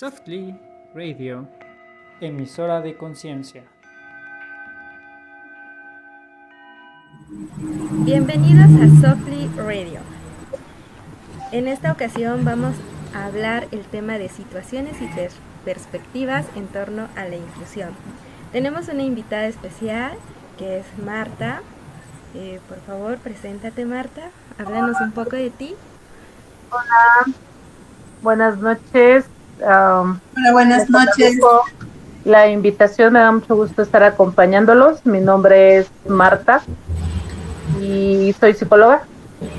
[0.00, 0.58] Softly
[0.94, 1.46] Radio,
[2.22, 3.64] emisora de conciencia.
[8.06, 10.00] Bienvenidos a Softly Radio.
[11.52, 12.76] En esta ocasión vamos
[13.14, 15.10] a hablar el tema de situaciones y
[15.66, 17.90] perspectivas en torno a la inclusión.
[18.52, 20.16] Tenemos una invitada especial
[20.56, 21.60] que es Marta.
[22.34, 25.74] Eh, por favor, preséntate Marta, háblanos un poco de ti.
[26.70, 27.34] Hola,
[28.22, 29.26] buenas noches.
[29.62, 30.20] Hola,
[30.52, 31.38] buenas noches.
[32.24, 35.04] La invitación, me da mucho gusto estar acompañándolos.
[35.04, 36.62] Mi nombre es Marta
[37.80, 39.02] y soy psicóloga.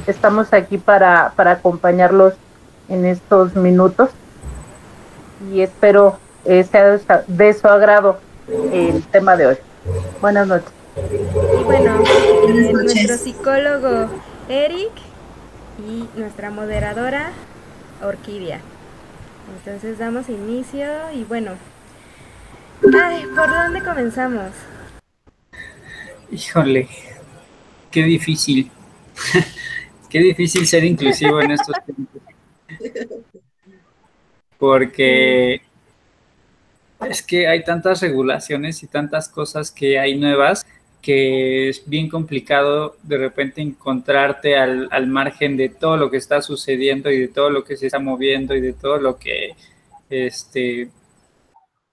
[0.08, 2.34] Estamos aquí para, para acompañarlos
[2.90, 4.10] en estos minutos
[5.52, 8.18] y espero eh, sea de su agrado
[8.72, 9.58] el tema de hoy.
[10.20, 10.72] Buenas noches.
[10.98, 12.04] Y bueno,
[12.74, 14.10] nuestro psicólogo
[14.50, 14.92] Eric
[15.88, 17.32] y nuestra moderadora
[18.04, 18.60] Orquídea.
[19.58, 21.52] Entonces damos inicio y bueno,
[23.02, 24.52] ay, ¿por dónde comenzamos?
[26.32, 26.88] Híjole,
[27.92, 28.72] qué difícil.
[30.10, 32.22] qué difícil ser inclusivo en estos tiempos.
[34.58, 35.62] Porque
[37.02, 40.66] es que hay tantas regulaciones y tantas cosas que hay nuevas
[41.02, 46.42] que es bien complicado de repente encontrarte al, al, margen de todo lo que está
[46.42, 49.56] sucediendo y de todo lo que se está moviendo y de todo lo que
[50.10, 50.90] este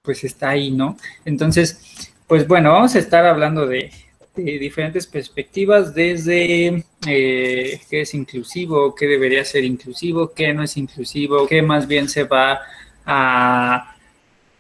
[0.03, 0.97] pues está ahí, ¿no?
[1.27, 3.91] Entonces, pues bueno, vamos a estar hablando de,
[4.35, 11.47] diferentes perspectivas desde eh, qué es inclusivo, qué debería ser inclusivo, qué no es inclusivo,
[11.47, 12.61] qué más bien se va
[13.05, 13.97] a,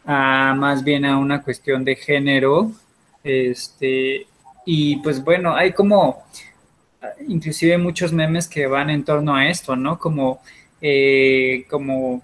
[0.05, 2.73] a más bien a una cuestión de género,
[3.23, 4.27] este,
[4.71, 6.25] y pues bueno, hay como
[7.27, 9.99] inclusive muchos memes que van en torno a esto, ¿no?
[9.99, 10.43] Como,
[10.83, 12.21] eh, como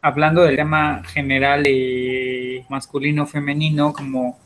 [0.00, 4.38] hablando del tema general eh, masculino-femenino, como,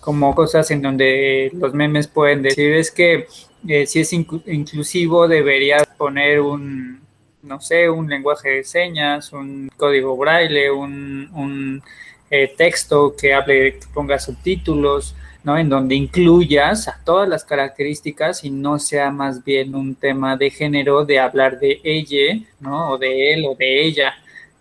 [0.00, 3.28] como cosas en donde los memes pueden decir es que
[3.68, 7.02] eh, si es inclusivo deberías poner un,
[7.40, 11.82] no sé, un lenguaje de señas, un código braille, un, un
[12.30, 15.14] eh, texto que hable, que ponga subtítulos,
[15.44, 15.58] ¿no?
[15.58, 20.50] En donde incluyas a todas las características y no sea más bien un tema de
[20.50, 22.90] género de hablar de ella, ¿no?
[22.90, 24.14] O de él o de ella.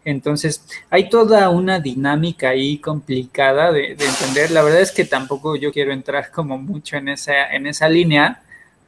[0.04, 4.52] Entonces, hay toda una dinámica ahí complicada de, de, entender.
[4.52, 8.42] La verdad es que tampoco yo quiero entrar como mucho en esa, en esa línea,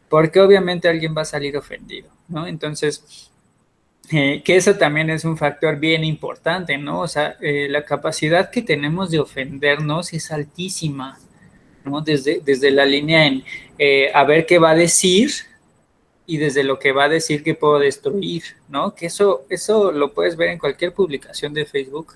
[0.09, 2.47] porque obviamente alguien va a salir ofendido, ¿no?
[2.47, 3.29] Entonces,
[4.11, 6.99] eh, que eso también es un factor bien importante, ¿no?
[6.99, 11.17] O sea, eh, la capacidad que tenemos de ofendernos es altísima,
[12.05, 13.43] Desde, desde la línea en
[13.77, 15.31] eh, a ver qué va a decir
[16.25, 18.95] y desde lo que va a decir que puedo destruir, ¿no?
[18.95, 22.13] Que eso, eso lo puedes ver en cualquier publicación de Facebook,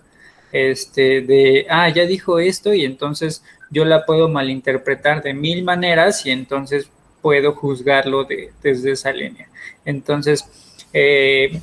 [0.51, 6.25] este, de, ah, ya dijo esto y entonces yo la puedo malinterpretar de mil maneras
[6.25, 6.89] y entonces
[7.21, 9.49] puedo juzgarlo de, desde esa línea.
[9.83, 10.45] Entonces,
[10.93, 11.59] eh,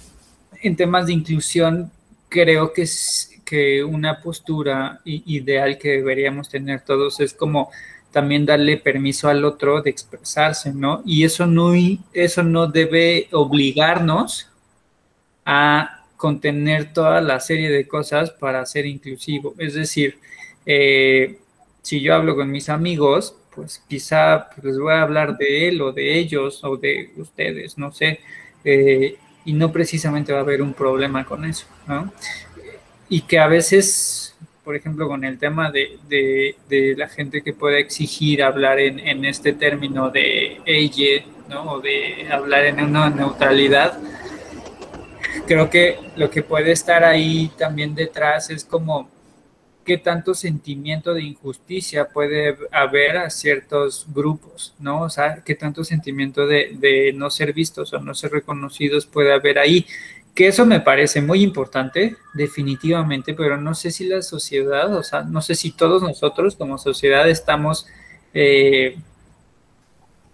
[0.62, 1.90] en temas de inclusión,
[2.28, 2.84] creo que,
[3.44, 7.70] que una postura ideal que deberíamos tener todos es como
[8.14, 11.02] también darle permiso al otro de expresarse, ¿no?
[11.04, 11.72] Y eso no,
[12.12, 14.48] eso no debe obligarnos
[15.44, 19.56] a contener toda la serie de cosas para ser inclusivo.
[19.58, 20.20] Es decir,
[20.64, 21.40] eh,
[21.82, 25.82] si yo hablo con mis amigos, pues quizá pues, les voy a hablar de él
[25.82, 28.20] o de ellos o de ustedes, no sé,
[28.64, 32.12] eh, y no precisamente va a haber un problema con eso, ¿no?
[33.08, 34.23] Y que a veces
[34.64, 39.52] por ejemplo, con el tema de, de, la gente que pueda exigir hablar en, este
[39.52, 41.72] término de ella, ¿no?
[41.72, 43.98] O de hablar en una neutralidad,
[45.46, 49.10] creo que lo que puede estar ahí también detrás es como
[49.84, 55.02] qué tanto sentimiento de injusticia puede haber a ciertos grupos, ¿no?
[55.02, 59.58] O sea, qué tanto sentimiento de no ser vistos o no ser reconocidos puede haber
[59.58, 59.86] ahí
[60.34, 65.22] que eso me parece muy importante, definitivamente, pero no sé si la sociedad, o sea,
[65.22, 67.86] no sé si todos nosotros como sociedad estamos,
[68.32, 68.96] eh,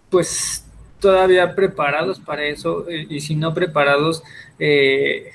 [0.08, 0.64] pues,
[1.00, 4.22] todavía preparados para eso, eh, y si no preparados,
[4.58, 5.32] eh,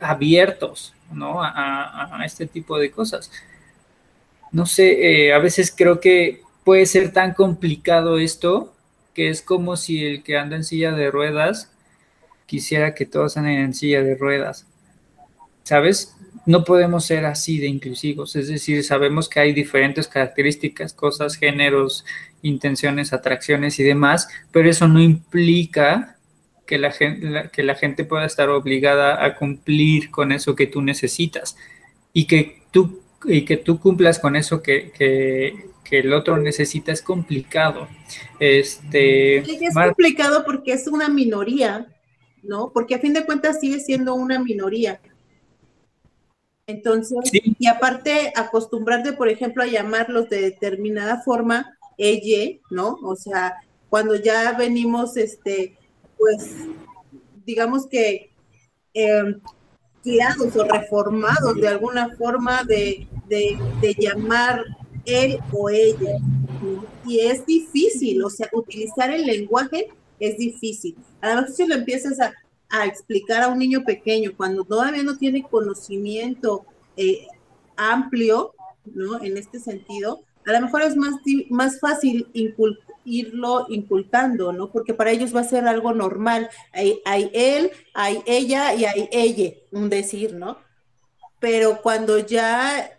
[0.00, 1.42] abiertos, ¿no?
[1.42, 3.30] A, a, este tipo de cosas.
[4.50, 8.72] No sé, a veces creo que puede ser tan complicado esto,
[9.14, 11.73] que es como si el que anda en silla de ruedas,
[12.46, 14.66] quisiera que todos anden en silla de ruedas.
[15.62, 16.14] ¿Sabes?
[16.46, 22.04] No podemos ser así de inclusivos, es decir, sabemos que hay diferentes características, cosas, géneros,
[22.42, 26.14] intenciones, atracciones y demás, pero eso no implica
[26.66, 30.82] que la, gente, que la gente pueda estar obligada a cumplir con eso que tú
[30.82, 31.56] necesitas
[32.12, 37.02] y que tú, y que tú cumplas con eso que, que, el otro necesita es
[37.02, 37.86] complicado.
[38.40, 41.86] Este, es complicado porque es una minoría,
[42.44, 42.70] ¿no?
[42.72, 45.00] Porque a fin de cuentas sigue siendo una minoría.
[46.66, 52.98] Entonces, y aparte acostumbrarte, por ejemplo, a llamarlos de determinada forma, ella, ¿no?
[53.02, 53.56] O sea,
[53.90, 55.76] cuando ya venimos, este,
[56.16, 56.54] pues,
[57.44, 58.30] digamos que
[58.94, 59.36] eh,
[60.04, 63.06] o reformados de alguna forma de,
[63.98, 64.62] llamar
[65.04, 66.18] él o ella.
[67.06, 69.88] Y es difícil, o sea, utilizar el lenguaje
[70.18, 70.96] es difícil.
[71.24, 72.32] Además, si lo empiezas a,
[72.86, 76.66] explicar a un niño pequeño cuando todavía no tiene conocimiento
[76.96, 77.28] eh,
[77.76, 78.52] amplio,
[78.84, 79.22] ¿no?
[79.22, 81.14] En este sentido, a lo mejor es más,
[81.50, 82.26] más fácil
[83.04, 84.72] irlo incultando, ¿no?
[84.72, 86.50] Porque para ellos va a ser algo normal.
[86.72, 90.58] Hay él, hay ella y hay ella, un decir, ¿no?
[91.38, 92.98] Pero cuando ya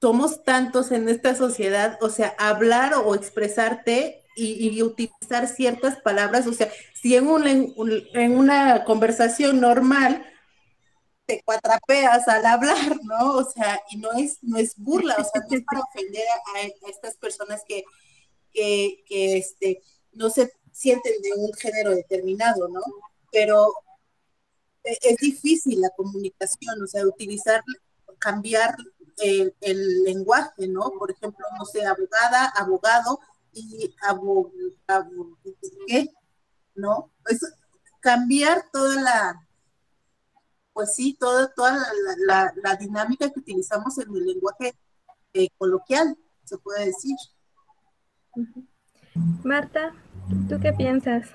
[0.00, 6.52] somos tantos en esta sociedad, o sea, hablar o expresarte y, utilizar ciertas palabras, o
[6.52, 6.70] sea,
[7.00, 10.26] si en, un, en una conversación normal
[11.26, 13.36] te cuatrapeas al hablar, ¿no?
[13.36, 16.24] O sea, y no es, no es burla, o sea, no es para ofender
[16.54, 17.84] a, estas personas que,
[18.52, 19.82] que, que, este,
[20.12, 22.80] no se sienten de un género determinado, ¿no?
[23.32, 23.72] Pero
[24.84, 27.62] e, es difícil la comunicación, o sea, utilizar,
[28.18, 28.74] cambiar
[29.22, 30.90] el, lenguaje, ¿no?
[30.98, 33.20] Por ejemplo, no sé, abogada, abogado
[33.52, 35.38] y abogado,
[35.86, 36.08] ¿qué?
[36.74, 37.12] ¿No?
[37.26, 37.40] Es
[38.00, 39.46] cambiar toda la,
[40.72, 41.76] pues sí, toda, toda
[42.26, 44.74] la, la, dinámica que utilizamos en el lenguaje
[45.34, 47.16] eh, coloquial, se puede decir.
[49.44, 49.94] Marta,
[50.48, 51.34] ¿tú qué piensas?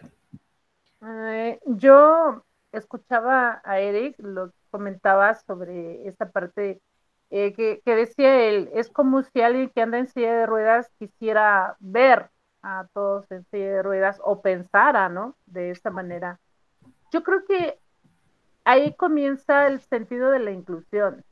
[1.68, 6.82] yo escuchaba a Eric, lo comentaba sobre esta parte
[7.30, 11.76] eh, que, decía él, es como si alguien que anda en silla de ruedas quisiera
[11.80, 12.30] ver
[12.66, 15.36] a todos en silla de ruedas o pensara, ¿no?
[15.46, 16.40] De esta manera.
[17.12, 17.80] Yo creo que
[18.64, 21.24] ahí comienza el sentido de la inclusión,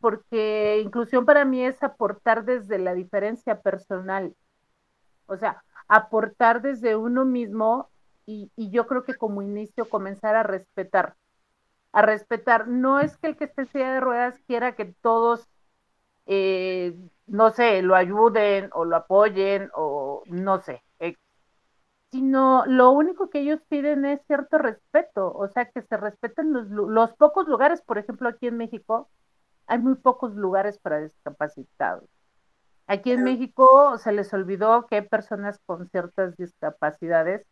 [0.00, 4.34] porque inclusión para mí es aportar desde la diferencia personal,
[5.26, 7.88] o sea, aportar desde uno mismo
[8.26, 11.14] y, y yo creo que como inicio comenzar a respetar
[11.92, 12.68] a respetar.
[12.68, 15.48] No es que el que esté en silla de ruedas quiera que todos,
[16.28, 16.94] eh,
[17.26, 21.16] no sé, lo ayuden o lo apoyen o no sé, eh,
[22.10, 26.68] sino lo único que ellos piden es cierto respeto, o sea, que se respeten los,
[26.68, 29.08] los pocos lugares, por ejemplo, aquí en México,
[29.66, 32.04] hay muy pocos lugares para discapacitados.
[32.86, 37.46] Aquí en México se les olvidó que hay personas con ciertas discapacidades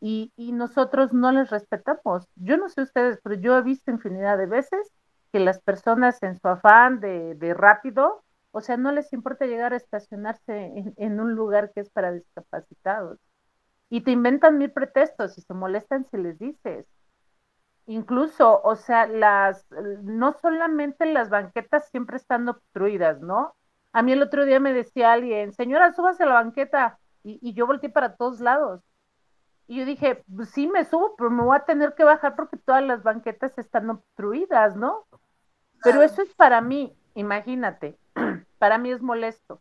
[0.00, 2.26] y, nosotros no les respetamos.
[2.36, 4.92] Yo no sé ustedes, pero yo he visto infinidad de veces
[5.32, 9.76] que las personas en su afán de, rápido, o sea, no les importa llegar a
[9.76, 13.18] estacionarse en, un lugar que es para discapacitados.
[13.90, 16.86] Y te inventan mil pretextos y se molestan si les dices.
[17.86, 19.66] Incluso, o sea, las,
[20.02, 23.54] no solamente las banquetas siempre están obstruidas, ¿no?
[23.92, 26.98] A mí el otro día me decía alguien, señora, súbase a la banqueta.
[27.24, 28.82] Y yo volteé para todos lados.
[29.68, 32.56] Y yo dije, pues sí me subo, pero me voy a tener que bajar porque
[32.56, 35.06] todas las banquetas están obstruidas, ¿no?
[35.82, 37.98] Pero eso es para mí, imagínate,
[38.58, 39.60] para mí es molesto.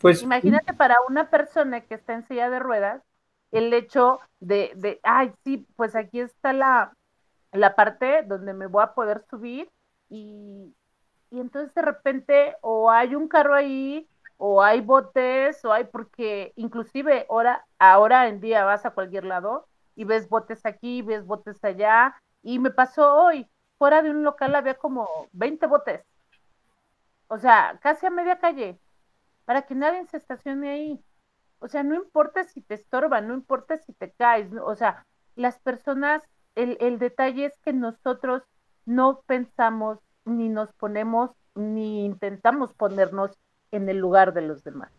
[0.00, 3.02] Pues imagínate para una persona que está en silla de ruedas,
[3.52, 6.92] el hecho de, de ay, sí, pues aquí está la,
[7.52, 9.70] la parte donde me voy a poder subir
[10.08, 10.74] y,
[11.30, 16.52] y entonces de repente o hay un carro ahí o hay botes, o hay, porque
[16.56, 21.62] inclusive ahora, ahora en día vas a cualquier lado y ves botes aquí, ves botes
[21.64, 23.46] allá, y me pasó hoy,
[23.78, 26.04] fuera de un local había como 20 botes,
[27.28, 28.80] o sea, casi a media calle,
[29.44, 31.04] para que nadie se estacione ahí.
[31.60, 35.58] O sea, no importa si te estorban, no importa si te caes, o sea, las
[35.60, 36.22] personas,
[36.54, 38.42] el, el detalle es que nosotros
[38.84, 43.38] no pensamos, ni nos ponemos, ni intentamos ponernos
[43.76, 44.90] en el lugar de los demás.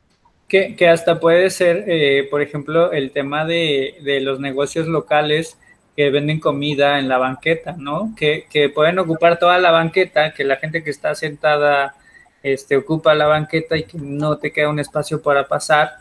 [0.47, 5.57] Que, que hasta puede ser, eh, por ejemplo, el tema de, de, los negocios locales
[5.97, 8.13] que venden comida en la banqueta, ¿no?
[8.15, 11.95] Que, que, pueden ocupar toda la banqueta, que la gente que está sentada
[12.43, 15.97] este, ocupa la banqueta y que no te queda un espacio para pasar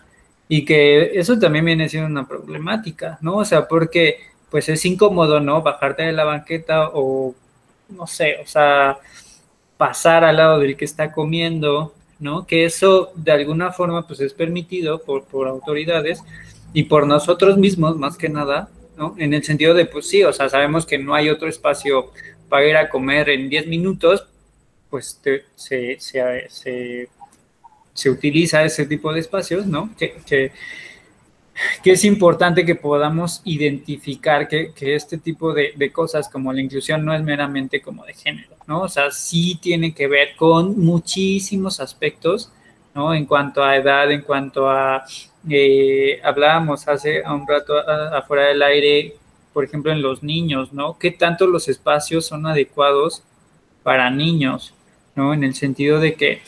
[0.48, 3.38] y que eso también viene siendo una problemática, ¿no?
[3.38, 5.62] O sea, porque pues es incómodo, ¿no?
[5.62, 7.34] Bajarte de la banqueta o,
[7.88, 8.98] no sé, o sea,
[9.76, 12.46] pasar al lado del que está comiendo ¿no?
[12.46, 16.22] Que eso de alguna forma pues es permitido por, por autoridades
[16.72, 19.14] y por nosotros mismos más que nada, ¿no?
[19.18, 22.12] En el sentido de, pues sí, o sea, sabemos que no hay otro espacio
[22.48, 24.26] para ir a comer en 10 minutos,
[24.90, 25.20] pues
[25.56, 27.08] se, se,
[27.94, 29.90] se, utiliza ese tipo de espacios, ¿no?
[29.96, 30.52] Que, que,
[31.84, 37.14] es importante que podamos identificar que, este tipo de, de, cosas como la inclusión no
[37.14, 38.82] es meramente como de género, ¿no?
[38.82, 42.50] O sea, sí tiene que ver con muchísimos aspectos,
[42.94, 43.14] ¿no?
[43.14, 45.04] En cuanto a edad, en cuanto a
[45.48, 49.16] eh, hablábamos hace un rato afuera del aire,
[49.52, 50.98] por ejemplo, en los niños, ¿no?
[50.98, 53.22] ¿Qué tanto los espacios son adecuados
[53.82, 54.74] para niños,
[55.14, 55.32] ¿no?
[55.32, 56.42] En el sentido de que,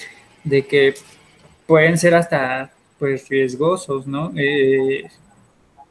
[0.44, 0.94] de que
[1.66, 4.32] pueden ser hasta, pues, riesgosos, ¿no?
[4.36, 5.08] Eh,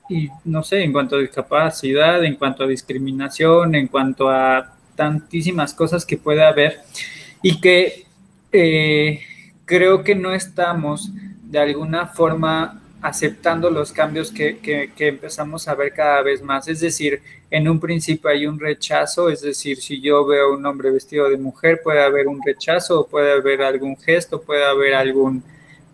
[0.10, 5.74] y no sé, en cuanto a discapacidad, en cuanto a discriminación, en cuanto a tantísimas
[5.74, 6.82] cosas que puede haber
[7.42, 8.06] y que
[8.52, 9.22] eh,
[9.64, 11.10] creo que no estamos
[11.44, 16.68] de alguna forma aceptando los cambios que, que, empezamos a ver cada vez más.
[16.68, 20.92] Es decir, en un principio hay un rechazo, es decir, si yo veo un hombre
[20.92, 25.44] vestido de mujer, puede haber un rechazo, puede haber algún gesto, puede haber algún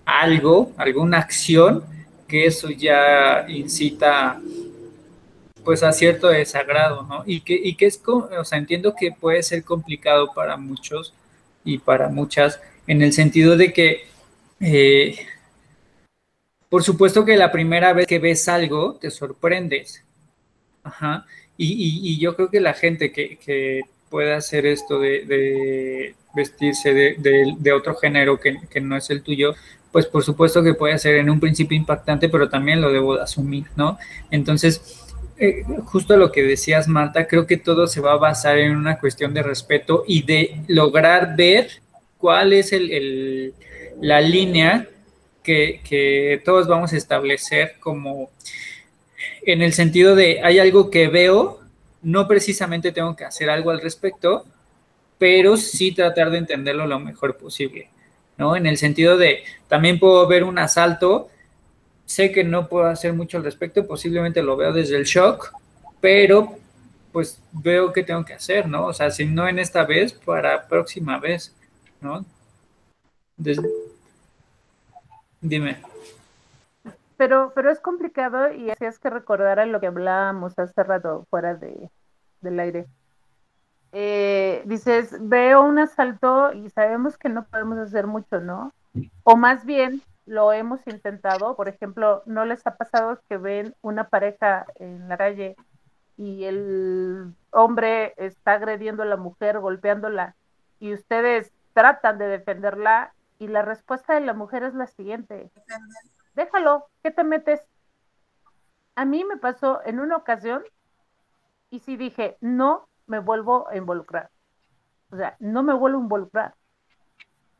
[0.05, 1.83] algo, alguna acción,
[2.27, 4.39] que eso ya incita
[5.63, 7.23] pues a cierto desagrado, ¿no?
[7.25, 11.13] Y que, y que es, o sea, entiendo que puede ser complicado para muchos
[11.63, 14.07] y para muchas, en el sentido de que
[14.59, 15.15] eh,
[16.73, 20.03] por supuesto que la primera vez que ves algo te sorprendes.
[20.83, 21.25] Ajá.
[21.55, 27.95] Y, yo creo que la gente que, que puede hacer esto de, vestirse de, otro
[27.95, 29.53] género que, no es el tuyo,
[29.91, 33.23] pues por supuesto que puede ser en un principio impactante, pero también lo debo de
[33.23, 33.99] asumir, ¿no?
[34.31, 38.75] Entonces, eh, justo lo que decías, Marta, creo que todo se va a basar en
[38.75, 41.69] una cuestión de respeto y de lograr ver
[42.17, 43.53] cuál es el,
[43.99, 44.87] la línea
[45.43, 48.31] que, todos vamos a establecer como
[49.41, 51.59] en el sentido de hay algo que veo,
[52.01, 54.45] no precisamente tengo que hacer algo al respecto,
[55.17, 57.89] pero sí tratar de entenderlo lo mejor posible,
[58.37, 58.55] ¿no?
[58.55, 61.29] En el sentido de también puedo ver un asalto,
[62.05, 65.53] sé que no puedo hacer mucho al respecto, posiblemente lo veo desde el shock,
[66.01, 66.57] pero
[67.11, 68.87] pues veo qué tengo que hacer, ¿no?
[68.87, 71.55] O sea, si no en esta vez, para próxima vez,
[72.01, 72.25] ¿no?
[75.41, 75.81] Dime.
[77.17, 81.25] Pero, pero es complicado y así es que recordar a lo que hablábamos hace rato
[81.29, 81.89] fuera de,
[82.41, 82.87] del aire.
[83.91, 88.73] Eh, dices, veo un asalto y sabemos que no podemos hacer mucho, ¿no?
[89.23, 94.09] O más bien lo hemos intentado, por ejemplo, ¿no les ha pasado que ven una
[94.09, 95.55] pareja en la calle
[96.17, 100.35] y el hombre está agrediendo a la mujer, golpeándola,
[100.79, 105.51] y ustedes tratan de defenderla y la respuesta de la mujer es la siguiente.
[106.35, 107.61] Déjalo, ¿qué te metes?
[108.95, 110.63] A mí me pasó en una ocasión
[111.69, 114.29] y sí dije, no me vuelvo a involucrar.
[115.09, 116.55] O sea, no me vuelvo a involucrar.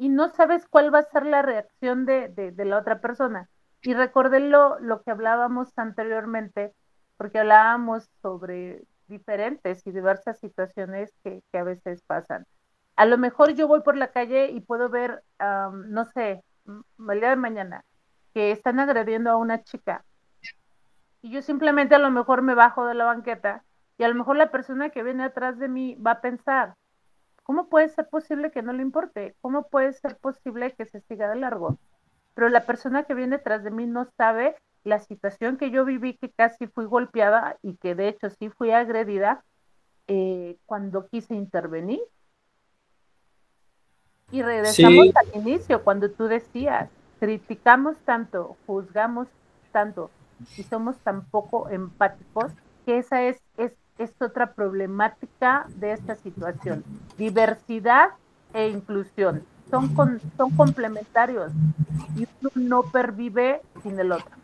[0.03, 3.50] Y no sabes cuál va a ser la reacción de, de, la otra persona.
[3.81, 6.74] Y recordé lo, lo que hablábamos anteriormente,
[7.17, 12.45] porque hablábamos sobre diferentes y diversas situaciones que, que a veces pasan
[12.95, 17.29] a lo mejor yo voy por la calle y puedo ver, no sé, el día
[17.29, 17.83] de mañana,
[18.33, 20.05] que están agrediendo a una chica.
[21.22, 23.63] Y yo simplemente a lo mejor me bajo de la banqueta
[23.98, 26.75] y a lo mejor la persona que viene atrás de mí va a pensar,
[27.43, 29.35] ¿cómo puede ser posible que no le importe?
[29.41, 31.77] ¿Cómo puede ser posible que se siga de largo?
[32.33, 36.17] Pero la persona que viene atrás de mí no sabe la situación que yo viví,
[36.17, 39.43] que casi fui golpeada y que de hecho sí fui agredida
[40.07, 42.01] eh, cuando quise intervenir
[44.33, 49.27] y regresamos al inicio, cuando tú decías, criticamos tanto, juzgamos
[49.71, 50.09] tanto
[50.57, 52.51] y somos tan poco empáticos,
[52.83, 53.73] que esa es, es,
[54.19, 56.83] otra problemática de esta situación.
[57.17, 58.09] Diversidad
[58.53, 61.51] e inclusión son, son complementarios
[62.15, 64.35] y uno no pervive sin el otro.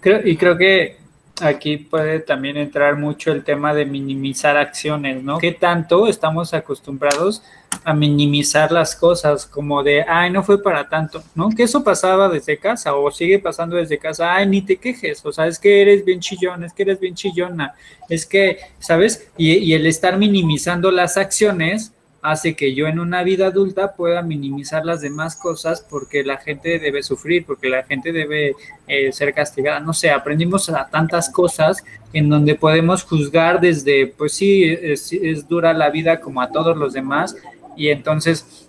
[0.00, 0.97] Creo, y creo que
[1.40, 5.38] aquí puede también entrar mucho el tema de minimizar acciones, ¿no?
[5.38, 7.42] ¿Qué tanto estamos acostumbrados
[7.84, 11.50] a minimizar las cosas como de, ay, no fue para tanto, ¿no?
[11.50, 15.32] Que eso pasaba desde casa o sigue pasando desde casa, ay, ni te quejes, o
[15.32, 17.74] sea, es que eres bien chillón, es que eres bien chillona,
[18.08, 19.30] es que, ¿sabes?
[19.36, 21.92] Y, y el estar minimizando las acciones
[22.22, 26.78] hace que yo en una vida adulta pueda minimizar las demás cosas porque la gente
[26.78, 28.54] debe sufrir, porque la gente debe
[28.86, 29.80] eh, ser castigada.
[29.80, 35.72] No sé, aprendimos a tantas cosas en donde podemos juzgar desde, pues sí, es, dura
[35.72, 37.36] la vida como a todos los demás
[37.76, 38.68] y entonces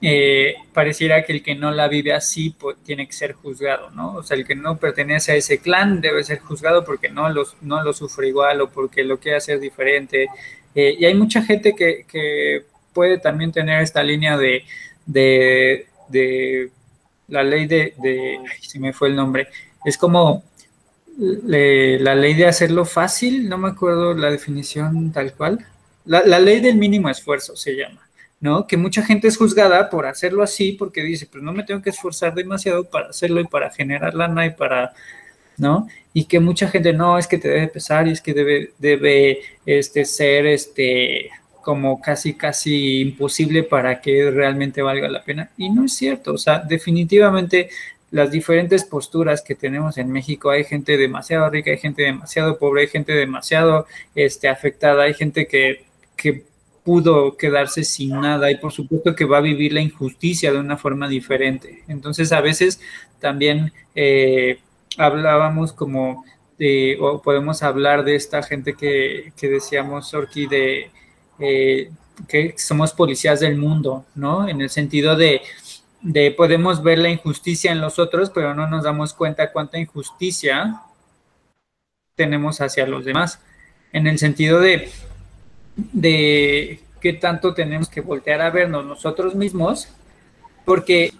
[0.00, 4.14] eh, pareciera que el que no la vive así pues, tiene que ser juzgado, ¿no?
[4.14, 7.56] O sea, el que no pertenece a ese clan debe ser juzgado porque no, los,
[7.62, 10.28] no lo sufre igual o porque lo quiere hacer diferente.
[10.80, 14.62] Eh, y hay mucha gente que, que, puede también tener esta línea de,
[15.06, 16.70] de,
[17.26, 17.94] la ley de,
[18.48, 19.48] ay, se me fue el nombre,
[19.84, 20.44] es como
[21.16, 25.66] la ley de hacerlo fácil, no me acuerdo la definición tal cual,
[26.04, 28.08] la, la ley del mínimo esfuerzo se llama.
[28.40, 28.68] ¿no?
[28.68, 31.90] Que mucha gente es juzgada por hacerlo así porque dice, pues no me tengo que
[31.90, 34.94] esforzar demasiado para hacerlo y para generar lana y para,
[35.58, 35.88] ¿no?
[36.14, 39.40] Y que mucha gente no, es que te debe pesar y es que debe, debe
[39.66, 41.30] este, ser, este,
[41.62, 45.50] como casi, casi imposible para que realmente valga la pena.
[45.56, 47.68] Y no es cierto, o sea, definitivamente
[48.10, 52.82] las diferentes posturas que tenemos en México, hay gente demasiado rica, hay gente demasiado pobre,
[52.82, 55.84] hay gente demasiado este, afectada, hay gente que,
[56.16, 56.44] que
[56.88, 60.78] pudo quedarse sin nada y por supuesto que va a vivir la injusticia de una
[60.78, 61.84] forma diferente.
[61.86, 62.80] Entonces a veces
[63.20, 64.58] también eh,
[64.98, 66.24] hablábamos como
[66.58, 70.90] de, o podemos hablar de esta gente que, que decíamos, Orki, de
[71.38, 71.90] eh,
[72.28, 74.48] que somos policías del mundo, ¿no?
[74.48, 75.40] En el sentido de,
[76.02, 80.82] de podemos ver la injusticia en los otros, pero no nos damos cuenta cuánta injusticia
[82.16, 83.40] tenemos hacia los demás.
[83.92, 84.90] En el sentido de
[85.92, 89.88] de qué tanto tenemos que voltear a vernos nosotros mismos,
[90.64, 91.12] porque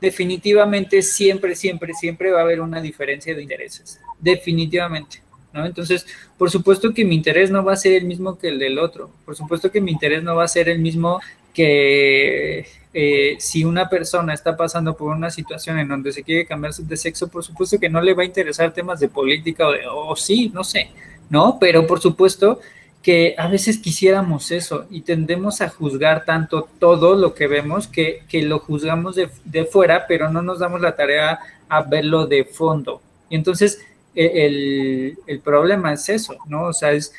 [0.00, 5.22] definitivamente siempre, siempre, siempre va a haber una diferencia de intereses, definitivamente.
[5.52, 5.64] ¿no?
[5.64, 8.78] Entonces, por supuesto que mi interés no va a ser el mismo que el del
[8.78, 11.20] otro, por supuesto que mi interés no va a ser el mismo
[11.54, 16.72] que eh, si una persona está pasando por una situación en donde se quiere cambiar
[16.74, 19.80] de sexo, por supuesto que no le va a interesar temas de política o, de,
[19.90, 20.90] o sí, no sé,
[21.30, 21.58] ¿no?
[21.58, 22.60] Pero por supuesto
[23.08, 28.22] que a veces quisiéramos eso y tendemos a juzgar tanto todo lo que vemos que,
[28.28, 31.38] que lo juzgamos de, de, fuera, pero no nos damos la tarea
[31.70, 33.00] a verlo de fondo.
[33.30, 33.80] Y entonces
[34.14, 36.64] e, el, el problema es eso, ¿no?
[36.64, 37.14] O sea, es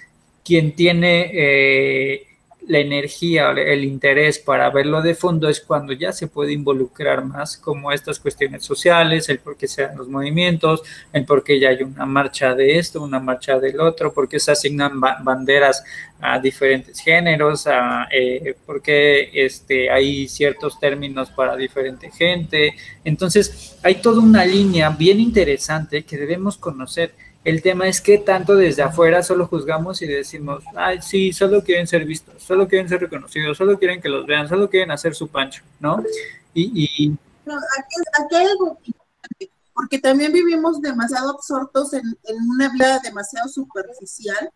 [0.46, 2.28] quien tiene eh,
[2.70, 7.58] la energía, el interés para verlo de fondo es cuando ya se puede involucrar más
[7.58, 11.70] como estas cuestiones sociales, el por qué se dan los movimientos, el por qué ya
[11.70, 15.84] hay una marcha de esto, una marcha del otro, por qué se asignan banderas
[16.22, 22.76] a diferentes géneros, a, eh, por qué este, hay ciertos términos para diferente gente.
[23.04, 28.56] Entonces, hay toda una línea bien interesante que debemos conocer el tema es que tanto
[28.56, 33.00] desde afuera solo juzgamos y decimos, ay, sí, solo quieren ser vistos, solo quieren ser
[33.00, 36.04] reconocidos, solo quieren que los vean, solo quieren hacer su pancho, ¿no?
[36.54, 37.18] Y, y...
[37.48, 44.52] Aquí, hay algo importante, porque también vivimos demasiado absortos en, en una vida demasiado superficial.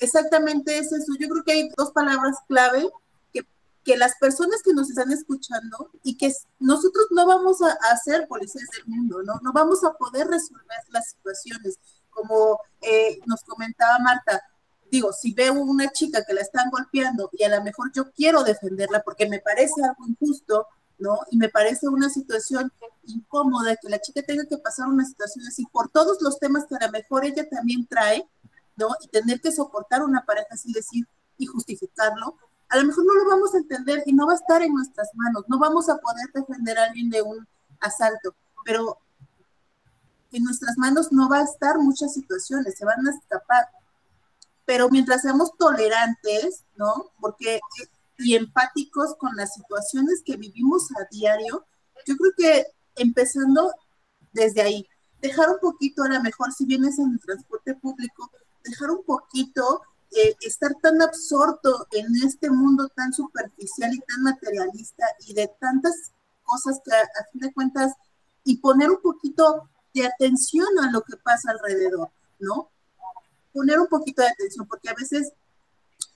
[0.00, 1.12] Exactamente es eso.
[1.18, 2.90] Yo creo que hay dos palabras clave
[3.32, 3.46] que,
[3.84, 8.26] que las personas que nos están escuchando y que nosotros no vamos a, a ser
[8.26, 9.34] policías del mundo, ¿no?
[9.42, 11.78] No vamos a poder resolver las situaciones
[12.14, 14.42] como eh, nos comentaba Marta,
[14.90, 18.44] digo, si veo una chica que la están golpeando y a lo mejor yo quiero
[18.44, 20.66] defenderla porque me parece algo injusto,
[20.98, 21.18] ¿no?
[21.30, 22.72] Y me parece una situación
[23.06, 26.76] incómoda que la chica tenga que pasar una situación así por todos los temas que
[26.76, 28.28] a lo mejor ella también trae,
[28.76, 28.88] ¿no?
[29.02, 31.06] Y tener que soportar una pareja así decir
[31.38, 32.36] y justificarlo,
[32.68, 35.10] a lo mejor no lo vamos a entender y no va a estar en nuestras
[35.14, 37.46] manos, no vamos a poder defender a alguien de un
[37.80, 38.98] asalto, pero
[40.34, 43.68] en nuestras manos no va a estar muchas situaciones, se van a escapar.
[44.66, 47.12] Pero mientras seamos tolerantes, ¿no?
[47.20, 47.60] Porque
[48.18, 51.64] y empáticos con las situaciones que vivimos a diario,
[52.06, 52.66] yo creo que
[52.96, 53.72] empezando
[54.32, 54.88] desde ahí,
[55.20, 58.30] dejar un poquito, a lo mejor si vienes en el transporte público,
[58.64, 59.82] dejar un poquito,
[60.16, 66.12] eh, estar tan absorto en este mundo tan superficial y tan materialista y de tantas
[66.44, 67.92] cosas que a, a fin de cuentas,
[68.44, 72.70] y poner un poquito de atención a lo que pasa alrededor, ¿no?
[73.52, 75.32] Poner un poquito de atención, porque a veces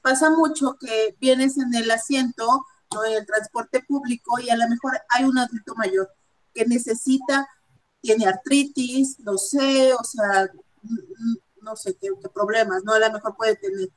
[0.02, 3.04] pasa mucho que vienes en el asiento, ¿no?
[3.04, 6.10] en el transporte público, y a lo mejor hay un adulto mayor
[6.52, 7.48] que necesita,
[8.00, 10.50] tiene artritis, no sé, o sea,
[11.62, 12.92] no sé qué, problemas, ¿no?
[12.92, 13.88] A lo mejor puede tener.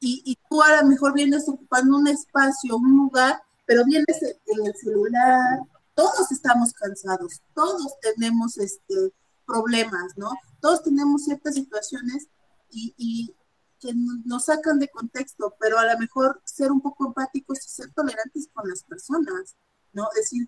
[0.00, 4.74] Y, tú a lo mejor vienes ocupando un espacio, un lugar, pero vienes en el
[4.74, 5.60] celular,
[5.94, 9.12] todos estamos cansados, todos tenemos este,
[9.50, 10.30] problemas, ¿no?
[10.60, 12.28] Todos tenemos ciertas situaciones
[12.70, 13.34] y,
[13.80, 13.94] que
[14.26, 18.50] nos sacan de contexto, pero a lo mejor ser un poco empáticos y ser tolerantes
[18.52, 19.56] con las personas,
[19.94, 20.06] ¿no?
[20.14, 20.46] Decir,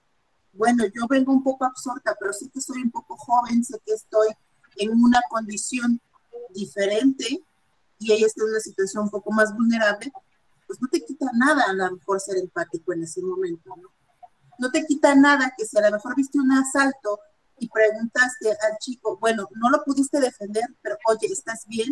[0.53, 3.95] bueno, yo vengo un poco absorta, pero sí que soy un poco joven, sé que
[3.95, 4.29] estoy
[4.77, 5.99] en una condición
[6.51, 7.43] diferente
[7.99, 10.13] y ella está en una situación un poco más vulnerable,
[10.67, 13.89] pues no te quita nada a lo mejor ser empático en ese momento, ¿no?
[14.59, 17.19] no te quita nada que si a lo mejor viste un asalto
[17.63, 21.89] y preguntaste al chico, bueno, no lo pudiste defender, pero oye, ¿estás bien?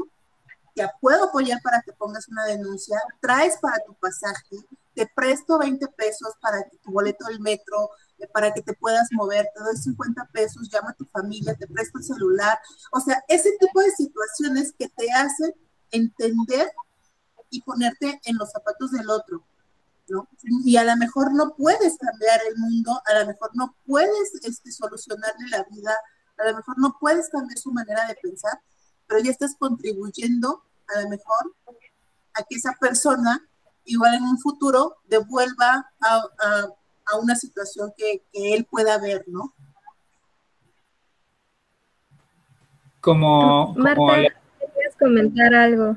[0.74, 4.56] Te puedo apoyar para que pongas una denuncia, traes para tu pasaje,
[4.94, 9.48] te presto 20 pesos para tu boleto del metro, eh, para que te puedas mover,
[9.54, 12.58] te doy 50 pesos, llama a tu familia, te presto el celular.
[12.90, 15.54] O sea, ese tipo de situaciones que te hacen
[15.92, 16.68] entender
[17.48, 19.44] y ponerte en los zapatos del otro.
[20.10, 20.28] ¿No?
[20.64, 24.72] Y a lo mejor no puedes cambiar el mundo, a lo mejor no puedes este,
[24.72, 25.96] solucionarle la vida,
[26.36, 28.60] a lo mejor no puedes cambiar su manera de pensar,
[29.06, 31.54] pero ya estás contribuyendo a lo mejor
[32.34, 33.46] a que esa persona
[33.84, 39.52] igual en un futuro devuelva a, una situación que, él pueda ver, ¿no?
[43.00, 44.28] Como, Marta,
[44.74, 45.96] ¿quieres comentar algo?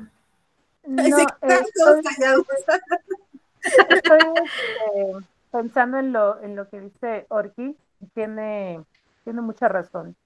[0.86, 2.46] No, todos callados.
[3.64, 7.76] Estoy este, pensando en lo, en lo que dice Orki,
[8.14, 8.84] tiene,
[9.24, 10.16] tiene mucha razón.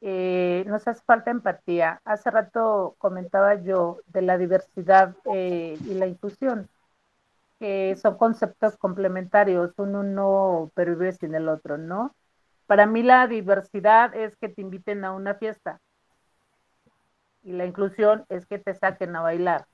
[0.00, 2.00] Eh, nos hace falta empatía.
[2.04, 6.68] Hace rato comentaba yo de la diversidad eh, y la inclusión,
[7.58, 12.14] que son conceptos complementarios, uno no pervive sin el otro, ¿no?
[12.66, 15.80] Para mí la diversidad es que te inviten a una fiesta
[17.42, 19.66] y la inclusión es que te saquen a bailar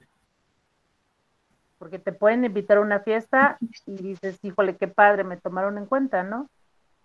[1.80, 5.86] porque te pueden invitar a una fiesta y dices, híjole, qué padre, me tomaron en
[5.86, 6.50] cuenta, ¿no?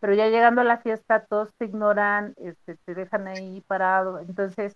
[0.01, 4.75] Pero ya llegando a la fiesta todos te ignoran, este, te dejan ahí parado, entonces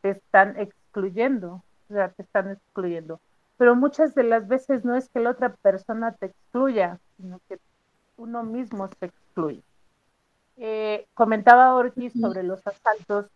[0.00, 3.20] te están excluyendo, o sea, te están excluyendo.
[3.58, 7.58] Pero muchas de las veces no es que la otra persona te excluya, sino que
[8.16, 9.62] uno mismo se excluye.
[10.56, 13.26] Eh, comentaba Ortiz sobre los asaltos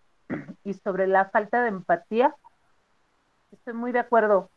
[0.65, 2.35] y sobre la falta de empatía.
[3.53, 4.49] Estoy muy de acuerdo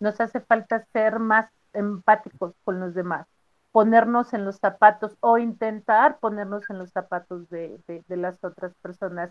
[0.00, 3.26] nos hace falta ser más empáticos con los demás,
[3.72, 7.78] ponernos en los zapatos o intentar ponernos en los zapatos de,
[8.08, 9.30] las otras personas.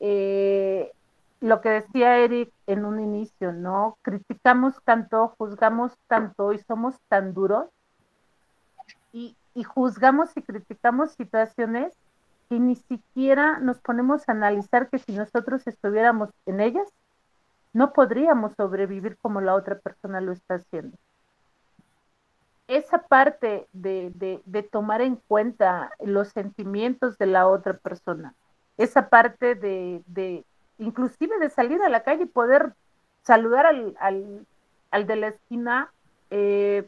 [0.00, 0.92] Eh,
[1.40, 3.96] lo que decía Eric en un inicio, ¿no?
[4.02, 7.68] Criticamos tanto, juzgamos tanto y somos tan duros
[9.12, 11.94] y, y juzgamos y criticamos situaciones
[12.48, 16.88] que ni siquiera nos ponemos a analizar que si nosotros estuviéramos en ellas,
[17.72, 20.96] no podríamos sobrevivir como la otra persona lo está haciendo.
[22.66, 28.34] Esa parte de, tomar en cuenta los sentimientos de la otra persona,
[28.76, 30.44] esa parte de,
[30.78, 32.74] inclusive de salir a la calle y poder
[33.22, 35.90] saludar al, de la esquina
[36.30, 36.86] eh,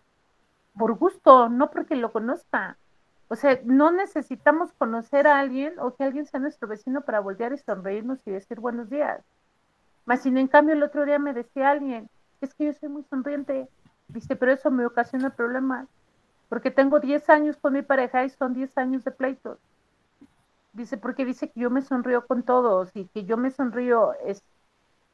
[0.77, 2.77] por gusto, no porque lo conozca.
[3.29, 7.53] O sea, no necesitamos conocer a alguien o que alguien sea nuestro vecino para voltear
[7.53, 9.23] y sonreírnos y decir buenos días.
[10.11, 13.05] Más sin en cambio el otro día me decía alguien, es que yo soy muy
[13.05, 13.69] sonriente,
[14.09, 15.87] dice, pero eso me ocasiona problemas,
[16.49, 19.61] porque tengo 10 años con mi pareja y son 10 años de pleitos.
[20.73, 24.15] Dice, porque dice que yo me sonrío con todos y que yo me sonrío.
[24.25, 24.43] Es...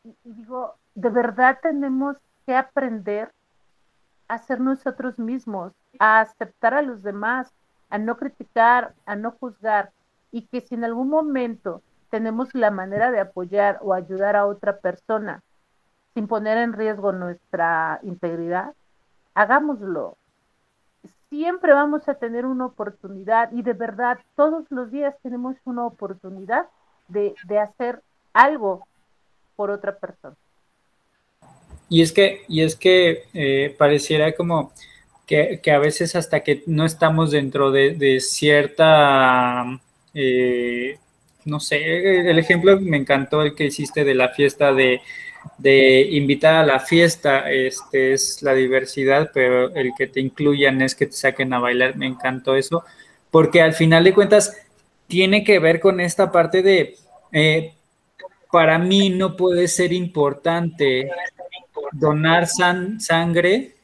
[0.02, 3.35] Y, digo, de verdad tenemos que aprender
[4.28, 7.52] a ser nosotros mismos, a aceptar a los demás,
[7.90, 9.92] a no criticar, a no juzgar,
[10.32, 14.79] y que si en algún momento tenemos la manera de apoyar o ayudar a otra
[14.79, 15.42] persona
[16.14, 18.73] sin poner en riesgo nuestra integridad,
[19.35, 20.16] hagámoslo.
[21.29, 26.66] Siempre vamos a tener una oportunidad y de verdad todos los días tenemos una oportunidad
[27.09, 28.01] de, hacer
[28.33, 28.87] algo
[29.57, 30.37] por otra persona.
[31.88, 34.73] Y es que, y es que eh, pareciera como
[35.27, 39.64] que, a veces hasta que no estamos dentro de, cierta
[40.14, 40.99] eh,
[41.46, 45.00] no sé, el ejemplo me encantó el que hiciste de la fiesta de,
[46.11, 51.06] invitar a la fiesta, este es la diversidad, pero el que te incluyan es que
[51.06, 52.85] te saquen a bailar, me encantó eso,
[53.30, 54.56] porque al final de cuentas
[55.06, 56.96] tiene que ver con esta parte de,
[57.32, 57.74] eh,
[58.50, 61.11] para mí no puede ser importante
[61.92, 63.76] donar sangre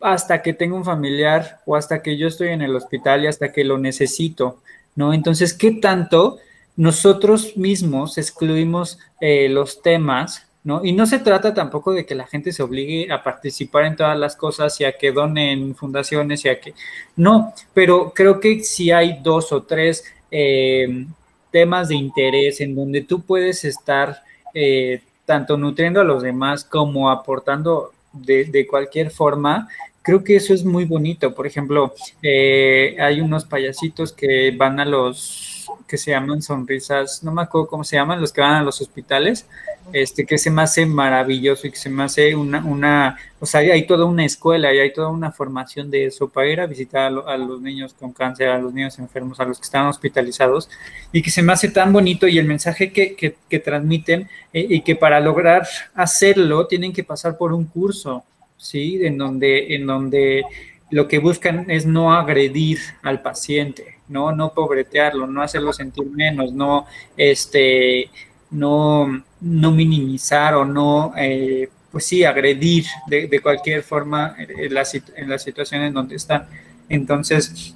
[0.00, 3.52] hasta que tengo un familiar o hasta que yo estoy en el hospital y hasta
[3.52, 4.60] que lo necesito.
[4.94, 5.12] ¿No?
[5.12, 6.38] Entonces, ¿qué tanto
[6.76, 10.84] nosotros mismos excluimos eh, los temas, ¿no?
[10.84, 14.18] Y no se trata tampoco de que la gente se obligue a participar en todas
[14.18, 16.74] las cosas y a que donen fundaciones y que...
[17.16, 21.06] No, pero creo que si hay dos o tres eh,
[21.50, 24.22] temas de interés en donde tú puedes estar
[24.54, 29.68] eh, tanto nutriendo a los demás como aportando de cualquier forma,
[30.02, 31.34] creo que eso es muy bonito.
[31.34, 35.52] Por ejemplo, eh, hay unos payasitos que van a los
[35.86, 38.80] que se llaman sonrisas, no me acuerdo cómo se llaman, los que van a los
[38.80, 39.46] hospitales,
[39.92, 43.60] este, que se me hace maravilloso y que se me hace una, una o sea,
[43.60, 47.12] hay toda una escuela y hay toda una formación de eso para ir a visitar
[47.26, 50.70] a, los niños con cáncer, a los niños enfermos, a los que están hospitalizados,
[51.12, 54.80] y que se me hace tan bonito y el mensaje que, que, transmiten eh, y
[54.82, 58.24] que para lograr hacerlo tienen que pasar por un curso,
[58.62, 59.04] ¿sí?
[59.04, 60.44] En donde, en donde
[60.90, 66.52] lo que buscan es no agredir al paciente, no, no pobretearlo, no hacerlo sentir menos,
[66.52, 68.10] no, este,
[68.50, 74.84] no, no minimizar o no, eh, pues sí, agredir de, cualquier forma en, la,
[75.16, 76.48] en las situaciones donde está.
[76.88, 77.74] Entonces,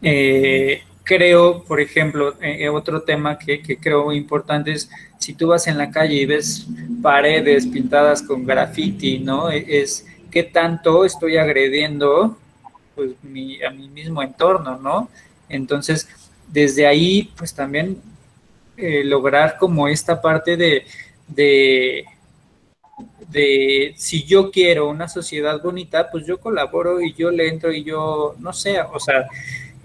[0.00, 5.66] eh, creo, por ejemplo, eh, otro tema que, que, creo importante es si tú vas
[5.66, 6.66] en la calle y ves
[7.02, 9.50] paredes pintadas con graffiti, ¿no?
[9.50, 12.36] E, es qué tanto estoy agrediendo
[12.94, 13.12] pues,
[13.66, 15.08] a mi mismo entorno, ¿no?
[15.48, 16.06] Entonces,
[16.46, 18.02] desde ahí, pues también
[18.76, 20.84] eh, lograr como esta parte de,
[21.26, 22.04] de,
[23.30, 27.82] de, si yo quiero una sociedad bonita, pues yo colaboro y yo le entro y
[27.82, 29.26] yo, no sé, o sea,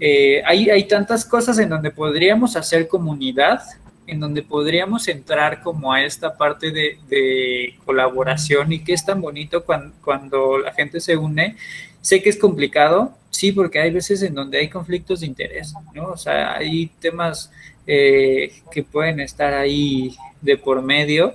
[0.00, 3.62] eh, hay, hay tantas cosas en donde podríamos hacer comunidad,
[4.06, 9.64] en donde podríamos entrar como a esta parte de, colaboración y que es tan bonito
[9.64, 11.56] cuando, la gente se une.
[12.00, 16.08] Sé que es complicado, sí, porque hay veces en donde hay conflictos de interés, ¿no?
[16.08, 17.50] O sea, hay temas
[17.86, 21.34] eh, que pueden estar ahí de por medio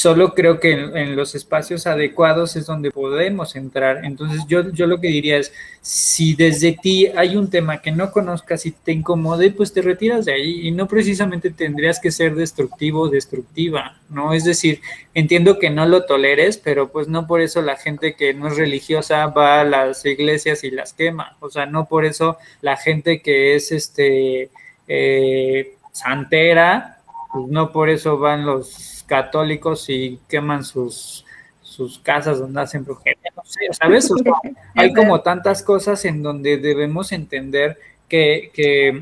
[0.00, 4.02] Solo creo que en, los espacios adecuados es donde podemos entrar.
[4.02, 8.10] Entonces yo, yo lo que diría es, si desde ti hay un tema que no
[8.10, 12.34] conozcas y te incomode, pues te retiras de ahí y no precisamente tendrías que ser
[12.34, 14.32] destructivo o destructiva, ¿no?
[14.32, 14.80] Es decir,
[15.12, 18.56] entiendo que no lo toleres, pero pues no por eso la gente que no es
[18.56, 21.36] religiosa va a las iglesias y las quema.
[21.40, 24.48] O sea, no por eso la gente que es este
[24.88, 27.02] eh, santera,
[27.34, 31.26] pues no por eso van los católicos y queman sus,
[31.62, 34.08] sus casas donde hacen brujería, no sé, ¿sabes?
[34.76, 37.76] hay como tantas cosas en donde debemos entender
[38.08, 39.00] que, que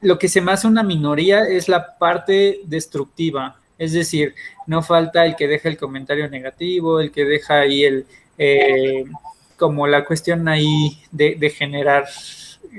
[0.00, 4.34] lo que se me hace una minoría es la parte destructiva, es decir,
[4.66, 8.06] no falta el que deja el comentario negativo, el que deja ahí el,
[8.38, 9.04] eh,
[9.58, 12.06] como la cuestión ahí de, generar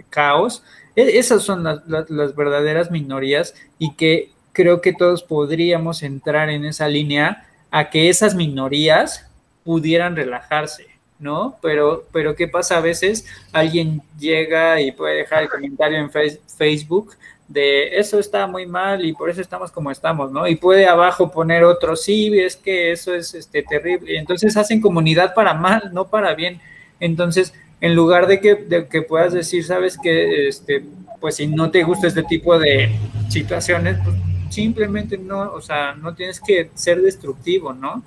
[0.09, 0.63] caos.
[0.95, 6.65] E, esas son las, las, verdaderas minorías y que creo que todos podríamos entrar en
[6.65, 9.26] esa línea a que esas minorías
[9.63, 10.86] pudieran relajarse,
[11.17, 11.56] ¿no?
[11.62, 13.26] Pero, pero ¿qué pasa a veces?
[13.54, 17.15] Alguien llega y puede dejar el comentario en Facebook
[17.48, 20.45] de eso está muy mal y por eso estamos como estamos, ¿no?
[20.45, 24.17] Y puede abajo poner otro, sí, es que eso es este, terrible.
[24.17, 26.60] Entonces hacen comunidad para mal, no para bien.
[27.00, 30.84] Entonces, en lugar de que, de que puedas decir, sabes que, este,
[31.22, 32.91] pues si no te gusta este tipo de
[33.30, 34.17] situaciones, pues
[34.49, 38.03] simplemente no, o sea, no tienes que ser destructivo, ¿no?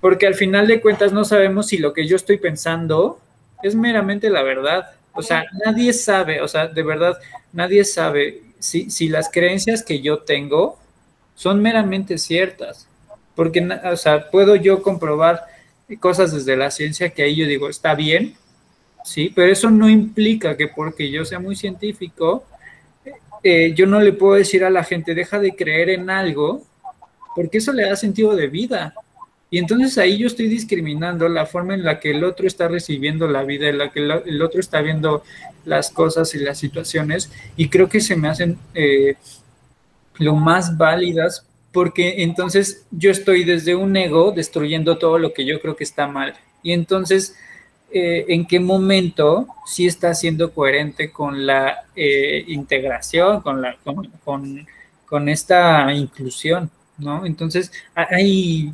[0.00, 3.20] Porque al final de cuentas no sabemos si lo que yo estoy pensando
[3.62, 4.90] es meramente la verdad.
[5.12, 7.18] O sea, nadie sabe, o sea, de verdad,
[7.52, 10.78] nadie sabe si, si las creencias que yo tengo
[11.34, 12.88] son meramente ciertas.
[13.34, 15.44] Porque, o sea, puedo yo comprobar
[16.00, 18.34] cosas desde la ciencia que ahí yo digo, está bien,
[19.04, 22.44] sí, pero eso no implica que porque yo sea muy científico,
[23.42, 26.62] eh, yo no le puedo decir a la gente, deja de creer en algo,
[27.34, 28.94] porque eso le da sentido de vida.
[29.50, 33.28] Y entonces ahí yo estoy discriminando la forma en la que el otro está recibiendo
[33.28, 35.22] la vida, en la que el otro está viendo
[35.64, 39.16] las cosas y las situaciones, y creo que se me hacen eh,
[40.18, 45.60] lo más válidas, porque entonces yo estoy desde un ego destruyendo todo lo que yo
[45.60, 46.34] creo que está mal.
[46.62, 47.36] Y entonces
[47.96, 53.76] eh, en qué momento sí está siendo coherente con la eh, integración, con, la,
[54.24, 57.24] con, esta inclusión, ¿no?
[57.24, 58.72] Entonces, hay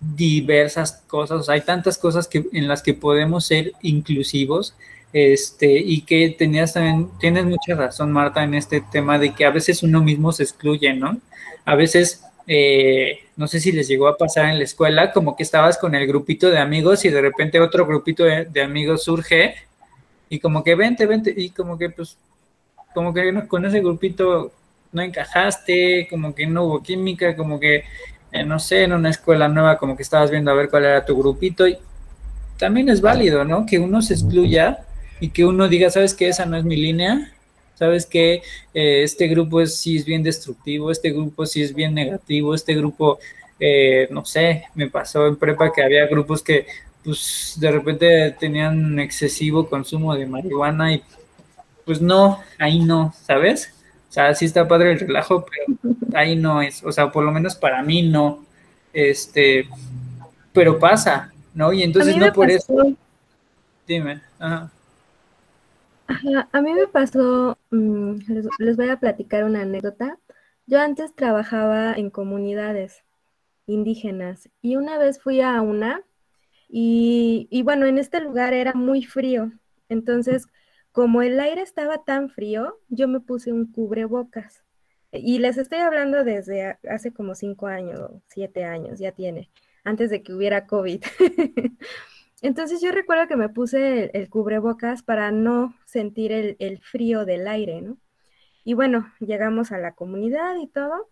[0.00, 4.74] diversas cosas, hay tantas cosas que, en las que podemos ser inclusivos,
[5.12, 9.50] este, y que tenías también, tienes mucha razón, Marta, en este tema de que a
[9.50, 11.18] veces uno mismo se excluye, ¿no?
[11.66, 15.42] A veces eh, no sé si les llegó a pasar en la escuela, como que
[15.42, 19.54] estabas con el grupito de amigos y de repente otro grupito de, amigos surge
[20.28, 22.16] y como que vente, vente, y como que pues,
[22.94, 24.52] como que con ese grupito
[24.92, 27.84] no encajaste, como que no hubo química, como que,
[28.32, 31.04] eh, no sé, en una escuela nueva, como que estabas viendo a ver cuál era
[31.04, 31.78] tu grupito y
[32.58, 33.66] también es válido, ¿no?
[33.66, 34.84] Que uno se excluya
[35.20, 36.28] y que uno diga, ¿sabes qué?
[36.28, 37.32] Esa no es mi línea
[37.74, 38.42] sabes que
[38.74, 43.18] eh, este grupo sí es bien destructivo, este grupo sí es bien negativo, este grupo,
[43.58, 46.66] eh, no sé, me pasó en prepa que había grupos que
[47.04, 51.02] pues de repente tenían excesivo consumo de marihuana y
[51.84, 53.74] pues no, ahí no, ¿sabes?
[54.08, 57.32] O sea, sí está padre el relajo, pero ahí no es, o sea, por lo
[57.32, 58.44] menos para mí no,
[58.92, 59.66] este,
[60.52, 61.72] pero pasa, ¿no?
[61.72, 62.94] Y entonces no por eso...
[63.86, 64.70] Dime, ajá.
[66.52, 68.14] A mí me pasó, mm,
[68.58, 70.18] les, voy a platicar una anécdota.
[70.66, 73.04] Yo antes trabajaba en comunidades
[73.66, 76.02] indígenas y una vez fui a una
[76.68, 79.52] y, y bueno, en este lugar era muy frío.
[79.88, 80.46] Entonces,
[80.92, 84.64] como el aire estaba tan frío, yo me puse un cubrebocas.
[85.12, 89.50] Y les estoy hablando desde hace como cinco años, siete años, ya tiene,
[89.84, 91.02] antes de que hubiera COVID.
[92.42, 97.80] Entonces yo recuerdo que me puse el, cubrebocas para no sentir el, frío del aire,
[97.82, 97.96] ¿no?
[98.64, 101.08] Y bueno, llegamos a la comunidad y todo.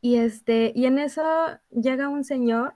[0.00, 1.22] Y, este, y en eso
[1.70, 2.74] llega un señor,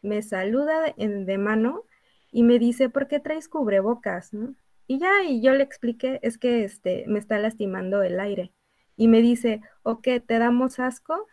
[0.00, 1.84] me saluda de, de mano
[2.30, 4.32] y me dice, ¿por qué traes cubrebocas?
[4.32, 4.54] ¿no?
[4.86, 8.52] Y ya, y yo le expliqué, es que este, me está lastimando el aire.
[8.96, 10.20] Y me dice, ¿o qué?
[10.20, 11.26] ¿Te damos asco?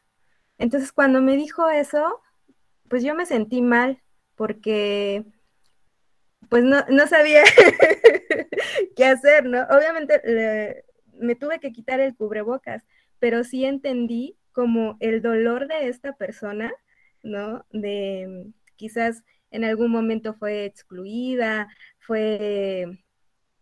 [0.57, 2.21] Entonces, cuando me dijo eso,
[2.89, 4.01] pues yo me sentí mal,
[4.35, 5.25] porque
[6.55, 7.43] pues no, no sabía
[8.95, 9.63] qué hacer, ¿no?
[9.63, 12.85] Obviamente me tuve que quitar el cubrebocas,
[13.19, 16.71] pero sí entendí como el dolor de esta persona,
[17.23, 17.65] ¿no?
[17.71, 21.67] De quizás en algún momento fue excluida,
[21.99, 23.03] fue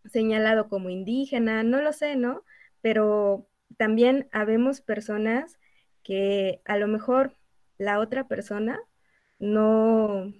[0.04, 2.44] señalado como indígena, no lo sé, ¿no?
[2.80, 5.58] Pero también habemos personas
[6.04, 7.34] que a lo mejor
[7.76, 8.78] la otra persona
[9.40, 10.32] no,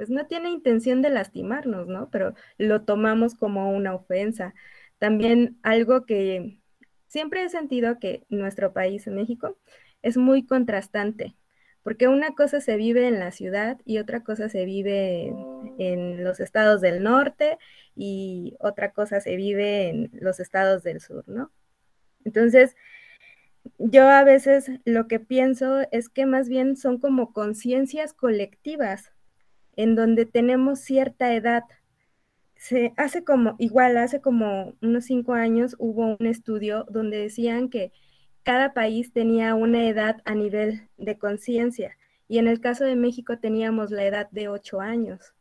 [0.00, 2.08] pues no tiene intención de lastimarnos, ¿no?
[2.08, 4.54] Pero lo tomamos como una ofensa.
[4.98, 6.58] También algo que
[7.06, 9.58] siempre he sentido que nuestro país, México,
[10.00, 11.36] es muy contrastante,
[11.82, 15.34] porque una cosa se vive en la ciudad y otra cosa se vive
[15.78, 17.58] en, los estados del norte
[17.94, 21.52] y otra cosa se vive en los estados del sur, ¿no?
[22.24, 22.74] Entonces,
[23.76, 29.12] yo a veces lo que pienso es que más bien son como conciencias colectivas
[29.76, 31.64] en donde tenemos cierta edad.
[32.56, 37.92] Se hace como, igual, hace como unos cinco años hubo un estudio donde decían que
[38.42, 41.96] cada país tenía una edad a nivel de conciencia
[42.28, 45.34] y en el caso de México teníamos la edad de ocho años.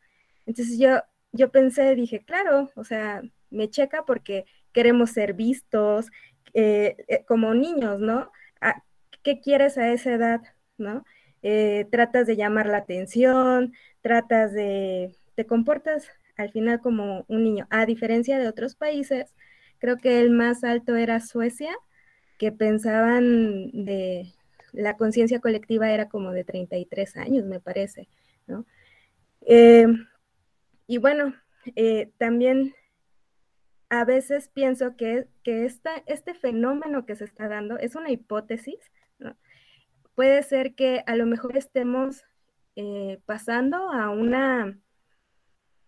[0.47, 6.09] Entonces yo, yo pensé, dije, claro, o sea, me checa porque queremos ser vistos
[6.53, 8.31] eh, eh, como niños, ¿no?
[8.59, 8.83] Ah,
[9.23, 10.41] ¿Qué quieres a esa edad,
[10.77, 11.05] no?
[11.43, 16.07] Eh, tratas de llamar la atención, tratas de, te comportas
[16.37, 17.67] al final como un niño.
[17.69, 19.35] A diferencia de otros países,
[19.77, 21.75] creo que el más alto era Suecia,
[22.37, 24.33] que pensaban de
[24.71, 28.07] la conciencia colectiva era como de 33 años, me parece,
[28.47, 28.65] ¿no?
[29.41, 29.87] Eh,
[30.87, 31.33] y bueno,
[31.75, 32.73] eh, también
[33.89, 38.79] a veces pienso que, que este fenómeno que se está dando es una hipótesis,
[39.17, 39.35] ¿no?
[40.15, 42.25] Puede ser que a lo mejor estemos
[42.81, 44.79] eh, pasando a una,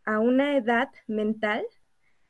[0.03, 1.63] a una edad mental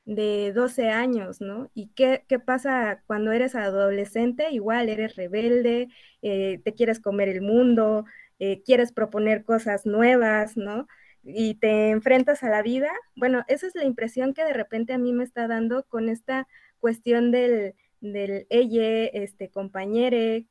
[0.06, 1.72] de 12 años, ¿no?
[1.74, 4.52] ¿Y qué, pasa cuando eres adolescente?
[4.52, 5.88] Igual eres rebelde,
[6.22, 8.06] eh, te quieres comer el mundo,
[8.38, 10.88] eh, quieres proponer cosas nuevas, ¿no?
[11.24, 12.92] Y te enfrentas a la vida.
[13.16, 16.48] Bueno, esa es la impresión que de repente a mí me está dando con esta
[16.80, 20.46] cuestión del, del este, compañere,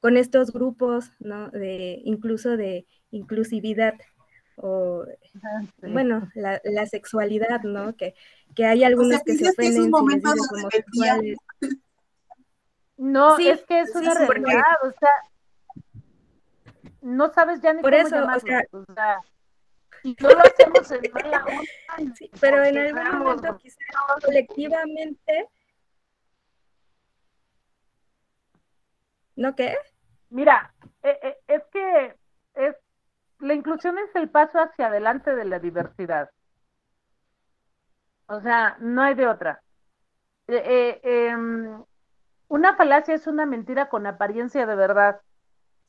[0.00, 1.50] con estos grupos, ¿no?
[1.50, 3.94] De, incluso de inclusividad
[4.56, 5.04] o,
[5.78, 7.96] bueno, la, la, sexualidad, ¿no?
[7.96, 8.14] Que,
[8.54, 11.38] que hay algunos que se ofenden si homosexuales.
[12.98, 15.94] No, es que es una realidad, o sea,
[17.00, 19.20] no sabes ya ni por cómo eso, o sea, o sea,
[20.02, 21.44] y no lo hacemos en mala
[21.96, 22.14] onda.
[22.14, 23.78] Sí, pero en algún momento quizás
[24.22, 25.48] colectivamente
[29.40, 29.74] ¿No qué?
[30.30, 32.16] Mira, eh, eh, es que
[32.54, 32.76] es
[33.40, 36.30] la inclusión es el paso hacia adelante de la diversidad.
[38.26, 39.62] O sea, no hay de otra.
[40.48, 41.84] Eh, em,
[42.48, 45.20] una falacia es una mentira con apariencia de verdad.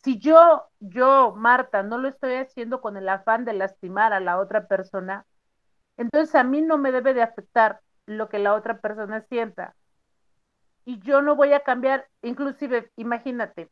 [0.03, 4.39] Si yo, yo, Marta, no lo estoy haciendo con el afán de lastimar a la
[4.39, 5.25] otra persona,
[5.97, 9.75] entonces a mí no me debe de afectar lo que la otra persona sienta.
[10.85, 13.69] Y yo no voy a cambiar, inclusive, imagínate,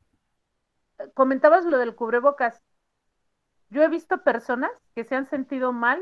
[1.14, 2.62] comentabas lo del cubrebocas.
[3.70, 6.02] Yo he visto personas que se han sentido mal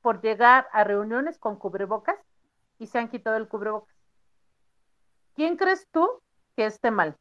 [0.00, 2.18] por llegar a reuniones con cubrebocas
[2.78, 3.94] y se han quitado el cubrebocas.
[5.34, 6.08] ¿Quién crees tú
[6.56, 7.16] que esté mal?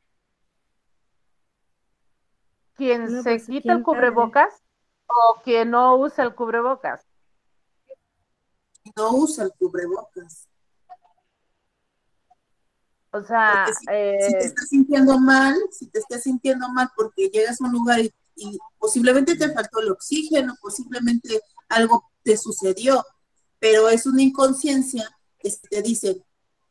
[2.76, 4.64] ¿Quién se pues, quita el cubrebocas
[5.08, 7.06] o quien no usa el cubrebocas?
[8.96, 10.49] No usa el cubrebocas.
[13.12, 17.60] O sea, si, te eh, estás sintiendo mal, si te estás sintiendo mal porque llegas
[17.60, 18.14] a un lugar y,
[18.78, 23.04] posiblemente te faltó el oxígeno, posiblemente algo te sucedió,
[23.60, 26.24] pero es una inconsciencia que te dice,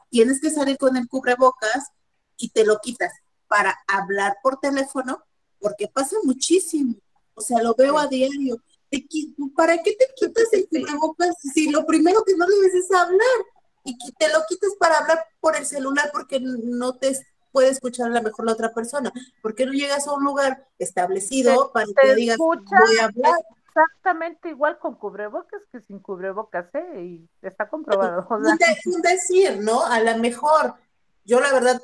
[0.09, 1.91] tienes que salir con el cubrebocas
[2.39, 3.13] y te lo quitas
[3.49, 5.23] para hablar por teléfono,
[5.61, 6.95] porque pasa muchísimo.
[7.35, 8.63] O sea, lo veo a diario.
[9.55, 13.45] ¿Para qué te quitas el cubrebocas si lo primero que no debes es hablar?
[13.89, 17.19] Y te lo quitas para hablar por el celular porque no te
[17.53, 19.13] puede escuchar a lo mejor la otra persona.
[19.43, 22.59] ¿Por qué no llegas a un lugar establecido para que digas, voy
[23.01, 23.35] a hablar?
[23.69, 27.01] Exactamente igual con cubrebocas que sin cubrebocas, ¿eh?
[27.01, 28.27] Y está comprobado.
[28.83, 29.85] Sin decir, ¿no?
[29.85, 30.75] A lo mejor,
[31.25, 31.81] yo la verdad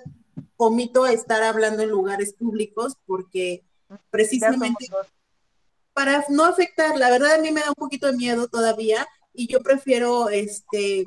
[0.56, 3.64] omito estar hablando en lugares públicos porque
[4.10, 4.88] precisamente
[5.92, 9.46] para no afectar, la verdad a mí me da un poquito de miedo todavía y
[9.46, 11.04] yo prefiero este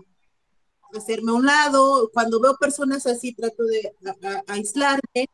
[0.96, 3.94] hacerme a un lado, cuando veo personas así trato de
[4.48, 5.30] aislarme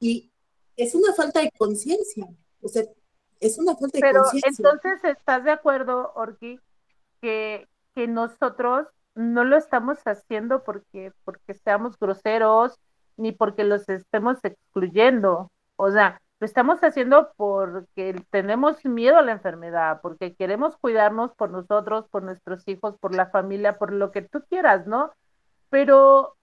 [0.00, 0.30] y
[0.76, 2.28] es una falta de conciencia,
[2.60, 2.84] o sea,
[3.40, 4.54] es una falta de conciencia.
[4.56, 6.58] Pero entonces, ¿estás de acuerdo, Orki,
[7.20, 12.78] que, que nosotros no lo estamos haciendo porque, porque seamos groseros,
[13.16, 15.50] ni porque los estemos excluyendo.
[15.76, 21.50] O sea, lo estamos haciendo porque tenemos miedo a la enfermedad, porque queremos cuidarnos por
[21.50, 25.12] nosotros, por nuestros hijos, por la familia, por lo que tú quieras, ¿no?
[25.70, 26.36] Pero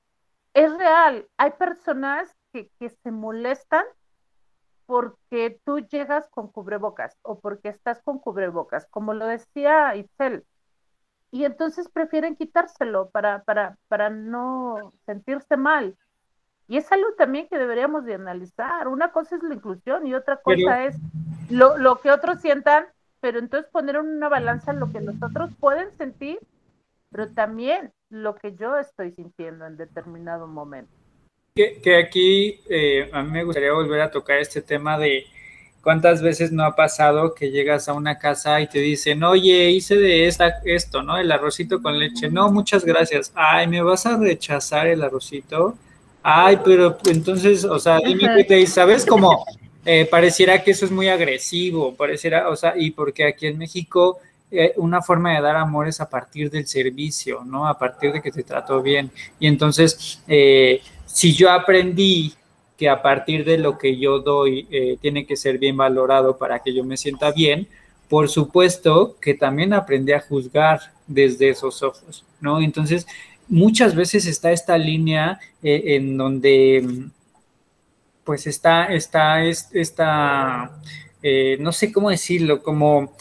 [0.53, 3.85] es real, hay personas que, que se molestan
[4.85, 10.45] porque tú llegas con cubrebocas o porque estás con cubrebocas, como lo decía Itzel.
[11.31, 15.97] Y entonces prefieren quitárselo para, para, para no sentirse mal.
[16.72, 18.88] Y es algo también que deberíamos de analizar.
[18.88, 20.95] Una cosa es la inclusión y otra cosa es
[21.49, 22.86] lo, lo, que otros sientan,
[23.19, 26.39] pero entonces poner en una balanza lo que nosotros pueden sentir,
[27.11, 30.93] pero también lo que yo estoy sintiendo en determinado momento.
[31.55, 35.26] Que, que aquí eh, a mí me gustaría volver a tocar este tema de
[35.84, 39.97] cuántas veces no ha pasado que llegas a una casa y te dicen, oye, hice
[39.97, 41.17] de esta, esto, ¿no?
[41.17, 42.30] El arrocito con leche.
[42.30, 43.34] No, muchas gracias.
[43.36, 45.78] Ay, ¿me vas a rechazar el arrocito?
[46.24, 47.99] Ay, pero entonces, o sea,
[48.67, 49.05] ¿sabes?
[49.05, 49.45] Como
[49.86, 54.19] eh, pareciera que eso es muy agresivo, pareciera, o sea, y porque aquí en México
[54.51, 57.67] eh, una forma de dar amor es a partir del servicio, ¿no?
[57.67, 59.09] A partir de que te trato bien.
[59.39, 62.34] Y entonces, eh, si yo aprendí
[62.78, 64.67] que a partir de lo que yo doy
[65.01, 67.67] tiene que ser bien valorado para que yo me sienta bien,
[68.09, 72.59] por supuesto que también aprendí a juzgar desde esos ojos, ¿no?
[72.59, 73.05] Entonces,
[73.52, 77.10] muchas veces está esta línea eh, en donde
[78.24, 80.72] pues está, está, esta,
[81.22, 83.14] eh, no sé cómo decirlo, como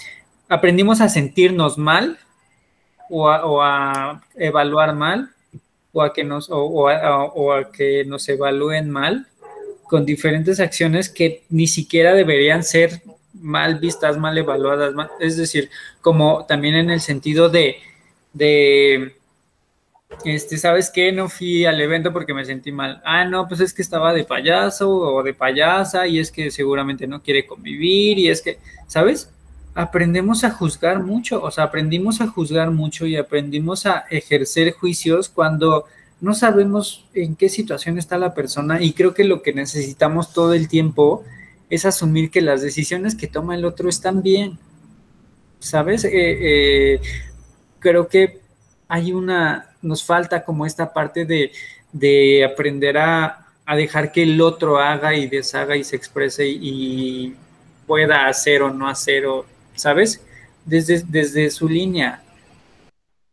[0.48, 2.18] aprendimos a sentirnos mal
[3.08, 3.28] o
[3.60, 5.30] a, evaluar mal
[5.92, 9.26] o a que nos o, a, que nos evalúen mal
[9.88, 13.02] con diferentes acciones que ni siquiera deberían ser
[13.34, 15.70] mal vistas, mal evaluadas, es decir,
[16.00, 17.78] como también en el sentido de,
[18.32, 19.16] de
[20.24, 21.12] este, ¿sabes qué?
[21.12, 23.00] No fui al evento porque me sentí mal.
[23.04, 27.06] Ah, no, pues es que estaba de payaso o de payasa y es que seguramente
[27.06, 29.30] no quiere convivir y es que, ¿sabes?
[29.74, 35.28] Aprendemos a juzgar mucho, o sea, aprendimos a juzgar mucho y aprendimos a ejercer juicios
[35.28, 35.86] cuando
[36.20, 40.52] no sabemos en qué situación está la persona y creo que lo que necesitamos todo
[40.52, 41.24] el tiempo
[41.70, 44.58] es asumir que las decisiones que toma el otro están bien,
[45.60, 46.04] ¿sabes?
[46.04, 47.00] Eh, eh,
[47.78, 48.40] creo que
[48.88, 55.14] hay una, nos falta como esta parte de, aprender a, dejar que el otro haga
[55.14, 57.36] y deshaga y se exprese y,
[57.86, 60.24] pueda hacer o no hacer, o, ¿sabes?
[60.64, 62.22] Desde, desde su línea.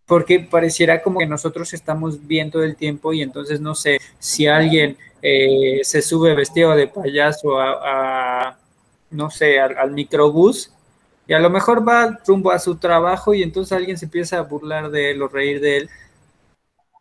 [0.08, 4.48] Porque pareciera como que nosotros estamos bien todo el tiempo y entonces no sé si
[4.48, 8.58] alguien eh, se sube vestido de payaso a,
[9.12, 10.72] no sé, al, al microbús
[11.28, 14.43] y a lo mejor va rumbo a su trabajo y entonces alguien se empieza a
[14.43, 15.89] burlar de él o reír de él.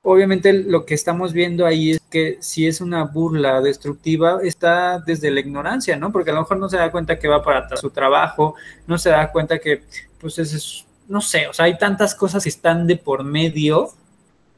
[0.08, 5.32] Obviamente lo que estamos viendo ahí es que si es una burla destructiva está desde
[5.32, 6.12] la ignorancia, ¿no?
[6.12, 8.54] Porque a lo mejor no se da cuenta que va para su trabajo,
[8.86, 9.82] no se da cuenta que,
[10.20, 13.90] pues es, no sé, o sea, hay tantas cosas que están de por medio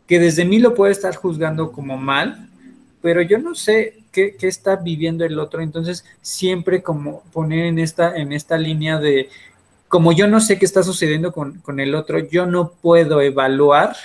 [0.06, 2.48] que desde mí lo puede estar juzgando como mal,
[3.00, 7.78] pero yo no sé qué, qué, está viviendo el otro, entonces siempre como poner en
[7.78, 9.30] esta, en esta línea de
[9.88, 13.96] como yo no sé qué está sucediendo con, el otro, yo no puedo evaluar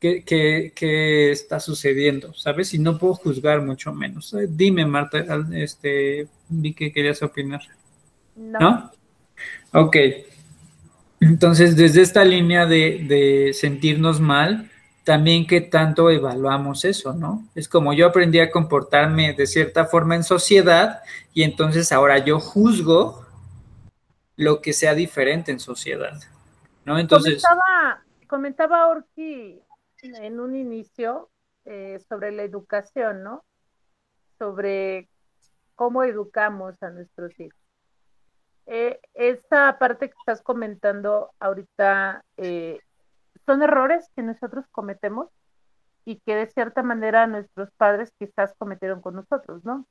[0.00, 2.72] qué, está sucediendo, ¿sabes?
[2.74, 4.32] Y no puedo juzgar mucho menos.
[4.34, 5.24] Eh, dime, Marta,
[5.54, 7.60] este, vi que querías opinar.
[8.36, 8.90] No.
[9.72, 9.96] Ok.
[11.20, 14.70] Entonces, desde esta línea de, sentirnos mal,
[15.04, 17.46] también qué tanto evaluamos eso, ¿no?
[17.54, 21.00] Es como yo aprendí a comportarme de cierta forma en sociedad
[21.32, 23.24] y entonces ahora yo juzgo
[24.36, 26.20] lo que sea diferente en sociedad,
[26.84, 26.98] ¿no?
[26.98, 27.42] Entonces...
[27.42, 28.86] Comentaba, comentaba
[30.02, 31.30] en un inicio
[31.64, 33.44] eh, sobre la educación, ¿no?
[34.38, 35.08] Sobre
[35.74, 37.58] cómo educamos a nuestros hijos.
[38.66, 42.80] Eh, esta parte que estás comentando ahorita eh,
[43.46, 45.28] son errores que nosotros cometemos
[46.04, 49.86] y que de cierta manera nuestros padres quizás cometieron con nosotros, ¿no?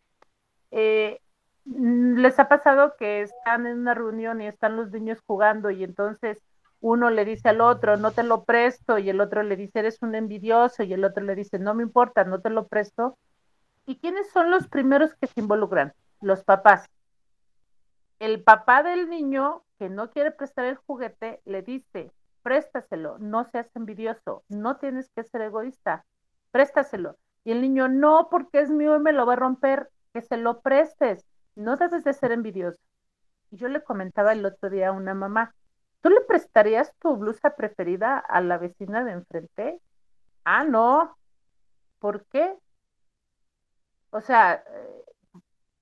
[0.71, 1.19] Eh,
[1.65, 6.41] les ha pasado que están en una reunión y están los niños jugando y entonces
[6.79, 10.01] uno le dice al otro, no te lo presto, y el otro le dice, eres
[10.01, 13.17] un envidioso, y el otro le dice, no me importa, no te lo presto.
[13.85, 15.93] ¿Y quiénes son los primeros que se involucran?
[16.21, 16.85] Los papás.
[18.19, 22.11] El papá del niño que no quiere prestar el juguete le dice,
[22.41, 26.05] préstaselo, no seas envidioso, no tienes que ser egoísta,
[26.51, 27.17] préstaselo.
[27.43, 30.37] Y el niño, no, porque es mío y me lo va a romper, que se
[30.37, 31.25] lo prestes,
[31.55, 32.79] no debes de ser envidioso.
[33.51, 35.53] Y yo le comentaba el otro día a una mamá,
[36.01, 39.81] ¿tú le prestarías tu blusa preferida a la vecina de enfrente?
[40.45, 41.17] Ah, no.
[41.99, 42.55] ¿Por qué?
[44.11, 45.03] O sea, eh,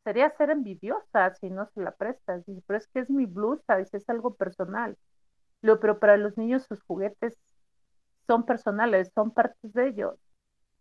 [0.04, 2.44] sería ser envidiosa si no se la prestas.
[2.68, 4.98] pero es que es mi blusa, dice, es algo personal
[5.80, 7.38] pero para los niños sus juguetes
[8.28, 10.16] son personales, son partes de ellos.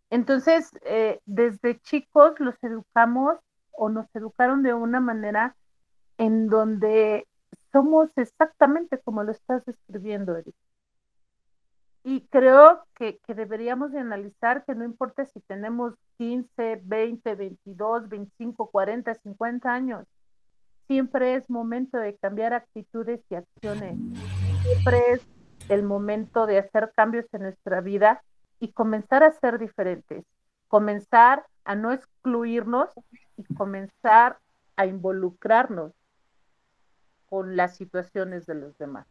[0.09, 3.39] Entonces, eh, desde chicos los educamos
[3.71, 5.55] o nos educaron de una manera
[6.17, 7.27] en donde
[7.75, 10.55] somos exactamente como lo estás describiendo, Eric.
[12.05, 18.07] Y creo que, que, deberíamos de analizar que no importa si tenemos 15, 20, 22,
[18.07, 20.05] 25, 40, 50 años,
[20.87, 23.97] siempre es momento de cambiar actitudes y acciones
[24.61, 25.27] siempre es
[25.67, 28.23] el momento de hacer cambios en nuestra vida
[28.61, 30.23] y comenzar a ser diferentes,
[30.69, 32.89] comenzar a no excluirnos
[33.35, 34.37] y comenzar
[34.77, 35.91] a involucrarnos
[37.35, 39.05] con las situaciones de los demás.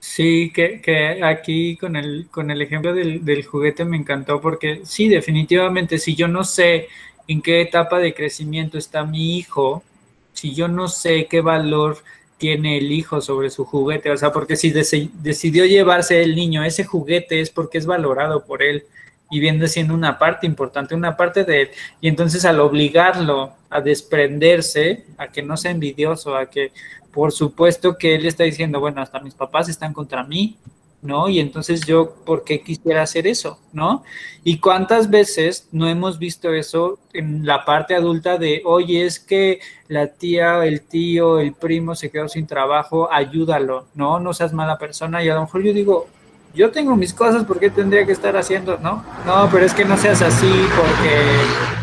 [0.00, 5.08] Sí, que, aquí con el, con el ejemplo del, del, juguete me encantó porque sí,
[5.08, 6.88] definitivamente, si yo no sé
[7.28, 9.84] en qué etapa de crecimiento está mi hijo,
[10.32, 11.98] si yo no sé qué valor
[12.38, 16.82] tiene el hijo sobre su juguete, o sea, porque si decidió llevarse el niño ese
[16.82, 18.84] juguete es porque es valorado por él
[19.32, 21.70] y viene siendo una parte importante, una parte de él.
[22.02, 26.70] Y entonces al obligarlo a desprenderse, a que no sea envidioso, a que
[27.12, 30.58] por supuesto que él está diciendo, bueno, hasta mis papás están contra mí,
[31.02, 31.28] ¿no?
[31.28, 34.04] Y entonces yo, ¿por qué quisiera hacer eso, ¿no?
[34.44, 39.60] Y cuántas veces no hemos visto eso en la parte adulta de, oye, es que
[39.88, 44.20] la tía, el tío, el primo se quedó sin trabajo, ayúdalo, ¿no?
[44.20, 45.22] No seas mala persona.
[45.22, 46.06] Y a lo mejor yo digo,
[46.54, 49.04] yo tengo mis cosas, ¿por qué tendría que estar haciendo, no?
[49.26, 51.81] No, pero es que no seas así porque...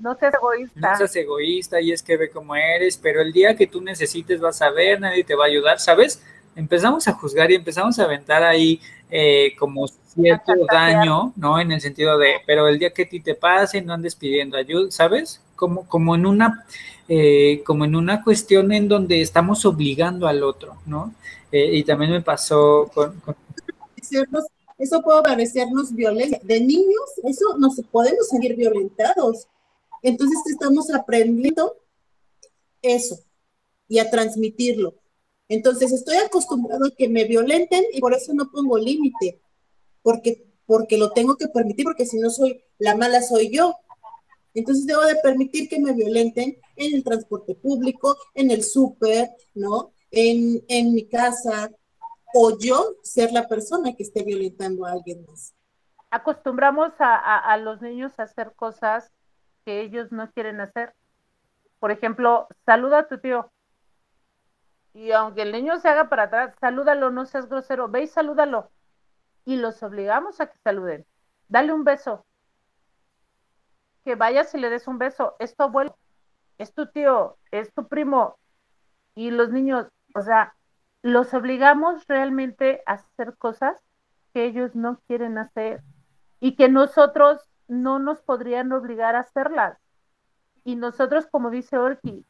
[0.00, 0.80] No seas egoísta.
[0.80, 4.40] No seas egoísta y es que ve cómo eres, pero el día que tú necesites
[4.40, 6.22] vas a ver, nadie te va a ayudar, ¿sabes?
[6.56, 8.80] empezamos a juzgar y empezamos a aventar ahí
[9.10, 11.60] eh, como cierto daño, ¿no?
[11.60, 14.56] En el sentido de, pero el día que a ti te pase, no andes pidiendo
[14.56, 15.40] ayuda, ¿sabes?
[15.56, 16.64] Como, como en una,
[17.08, 21.14] eh, como en una cuestión en donde estamos obligando al otro, ¿no?
[21.52, 23.20] Eh, y también me pasó con,
[24.78, 26.40] Eso puede parecernos violencia.
[26.42, 29.48] De niños, eso nos podemos seguir violentados.
[30.02, 31.76] Entonces estamos aprendiendo
[32.82, 33.18] eso
[33.88, 34.94] y a transmitirlo.
[35.48, 39.40] Entonces estoy acostumbrado a que me violenten y por eso no pongo límite,
[40.02, 43.74] porque, porque lo tengo que permitir, porque si no soy la mala soy yo.
[44.54, 49.92] Entonces debo de permitir que me violenten en el transporte público, en el súper, ¿no?
[50.10, 51.70] En, en mi casa,
[52.32, 55.54] o yo ser la persona que esté violentando a alguien más.
[56.10, 59.12] Acostumbramos a, a los niños a hacer cosas
[59.64, 60.94] que ellos no quieren hacer.
[61.78, 63.50] Por ejemplo, saluda a tu tío
[64.92, 68.70] y aunque el niño se haga para atrás, salúdalo, no seas grosero, ve y salúdalo.
[69.44, 71.06] Y los obligamos a que saluden.
[71.48, 72.26] Dale un beso.
[74.04, 75.36] Que vayas y le des un beso.
[75.38, 75.96] Es tu abuelo,
[76.58, 78.38] es tu tío, es tu primo.
[79.14, 80.54] Y los niños, o sea,
[81.02, 83.80] los obligamos realmente a hacer cosas
[84.34, 85.82] que ellos no quieren hacer
[86.40, 89.78] y que nosotros no nos podrían obligar a hacerlas.
[90.64, 92.24] Y nosotros, como dice Orki,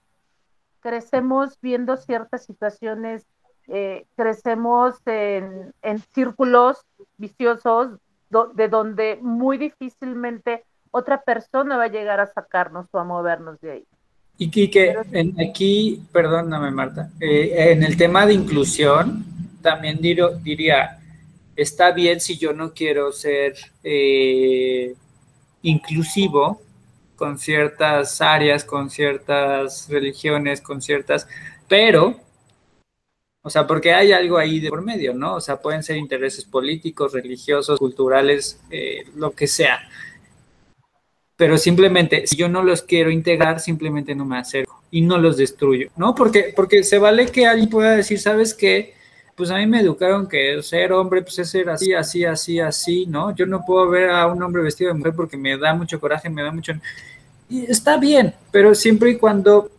[0.81, 3.27] crecemos viendo ciertas situaciones,
[3.69, 5.73] eh, crecemos en,
[6.15, 6.79] círculos
[7.17, 7.99] viciosos
[8.55, 13.71] de donde muy difícilmente otra persona va a llegar a sacarnos o a movernos de
[13.73, 13.85] ahí.
[14.39, 14.97] Y que
[15.47, 19.25] aquí, perdóname Marta, eh, en el tema de inclusión,
[19.61, 20.99] también diría,
[21.55, 24.95] está bien si yo no quiero ser eh,
[25.63, 26.61] inclusivo
[27.17, 31.29] con ciertas áreas, con ciertas religiones, con ciertas,
[31.69, 32.19] pero,
[33.43, 35.35] o sea, porque hay algo ahí de por medio, ¿no?
[35.35, 39.81] O sea, pueden ser intereses políticos, religiosos, culturales, eh, lo que sea.
[41.37, 45.37] Pero simplemente, si yo no los quiero integrar, simplemente no me acerco y no los
[45.37, 46.15] destruyo, ¿no?
[46.15, 48.95] Porque, porque se vale que alguien pueda decir, ¿sabes qué?
[49.41, 53.07] Pues a mí me educaron que ser hombre, pues es ser así, así, así, así,
[53.07, 53.35] ¿no?
[53.35, 56.29] Yo no puedo ver a un hombre vestido de mujer porque me da mucho coraje,
[56.29, 56.75] me da mucho...
[57.49, 59.71] Y está bien, pero siempre y cuando,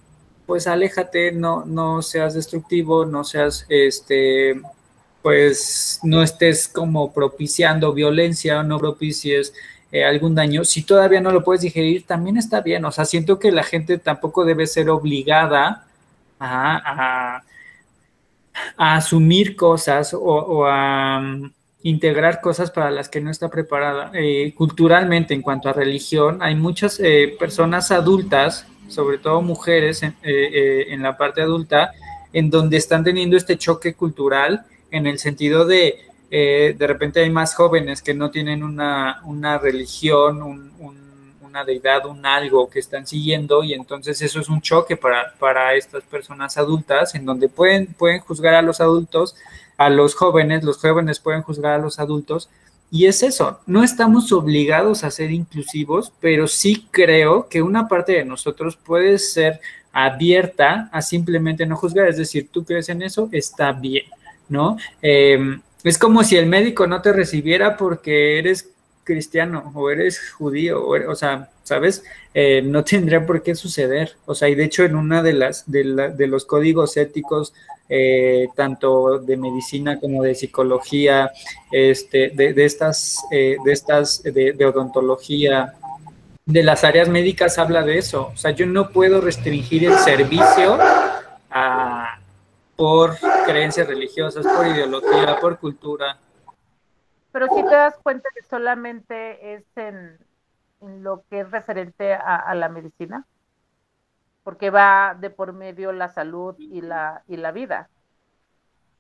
[0.47, 4.59] pues aléjate, no, no seas destructivo, no seas, este,
[5.21, 9.53] pues no estés como propiciando violencia, no propicies
[9.91, 10.63] eh, algún daño.
[10.63, 12.83] Si todavía no lo puedes digerir, también está bien.
[12.83, 15.85] O sea, siento que la gente tampoco debe ser obligada
[16.39, 17.43] a
[18.77, 21.51] asumir cosas o, a um,
[21.83, 24.11] integrar cosas para las que no está preparada.
[24.13, 30.85] Eh, culturalmente, en cuanto a religión, hay muchas eh, personas adultas, sobre todo mujeres eh,
[30.89, 31.91] en, la parte adulta,
[32.33, 35.95] en donde están teniendo este choque cultural en el sentido de,
[36.29, 39.21] de repente hay más jóvenes que no tienen una,
[39.61, 41.00] religión, un
[41.51, 45.75] una deidad, un algo que están siguiendo y entonces eso es un choque para, para
[45.75, 49.35] estas personas adultas en donde pueden, pueden juzgar a los adultos,
[49.77, 52.49] a los jóvenes, los jóvenes pueden juzgar a los adultos
[52.89, 58.13] y es eso, no estamos obligados a ser inclusivos, pero sí creo que una parte
[58.13, 59.59] de nosotros puede ser
[59.93, 64.05] abierta a simplemente no juzgar, es decir, tú crees en eso, está bien,
[64.47, 64.77] ¿no?
[65.01, 68.69] Em, es como si el médico no te recibiera porque eres
[69.03, 72.03] cristiano o eres judío, o, sea, ¿sabes?
[72.33, 74.15] Eh, no tendría por qué suceder.
[74.25, 77.53] O sea, y de hecho en una de las de, de los códigos éticos,
[77.89, 81.29] eh, tanto de medicina como de psicología,
[81.71, 85.73] este, de, de estas, eh, de estas, de, de odontología,
[86.45, 88.31] de las áreas médicas habla de eso.
[88.33, 90.77] O sea, yo no puedo restringir el servicio
[91.49, 92.19] a,
[92.75, 96.17] por creencias religiosas, por ideología, por cultura.
[97.31, 100.19] Pero si te das cuenta que solamente es en,
[100.81, 103.25] lo que es referente a, la medicina,
[104.43, 107.89] porque va de por medio la salud y la, y la vida.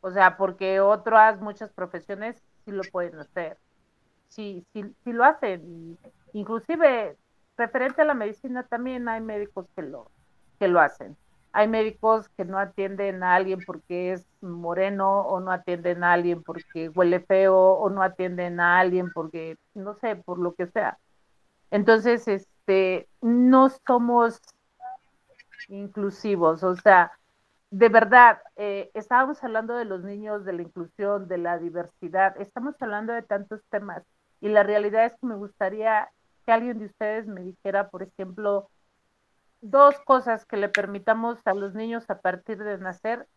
[0.01, 3.57] O sea, porque otras muchas profesiones sí lo pueden hacer,
[4.29, 5.97] sí, sí, sí lo hacen.
[6.33, 7.17] Inclusive,
[7.57, 10.09] referente a la medicina, también hay médicos que lo,
[10.59, 11.17] que lo hacen.
[11.53, 16.43] Hay médicos que no atienden a alguien porque es moreno o no atienden a alguien
[16.43, 20.97] porque huele feo o no atienden a alguien porque, no sé, por lo que sea.
[21.71, 24.41] Entonces, este, no somos
[25.67, 27.11] inclusivos, o sea,
[27.69, 32.75] de verdad, eh, estábamos hablando de los niños, de la inclusión, de la diversidad, estamos
[32.81, 34.03] hablando de tantos temas
[34.41, 36.09] y la realidad es que me gustaría
[36.45, 38.69] que alguien de ustedes me dijera, por ejemplo,
[39.61, 43.27] dos cosas que le permitamos a los niños a partir de nacer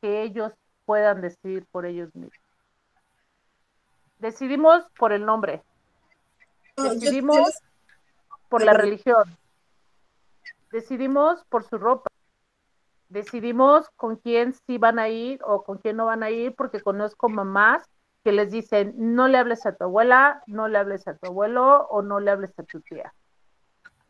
[0.00, 0.52] que ellos
[0.84, 2.38] puedan decidir por ellos mismos.
[4.18, 5.62] Decidimos por el nombre.
[6.76, 7.54] Decidimos
[8.48, 9.24] por la religión.
[10.70, 12.10] Decidimos por su ropa.
[13.08, 16.80] Decidimos con quién sí van a ir o con quién no van a ir porque
[16.80, 17.82] conozco mamás
[18.22, 21.86] que les dicen no le hables a tu abuela, no le hables a tu abuelo
[21.88, 23.12] o no le hables a tu tía.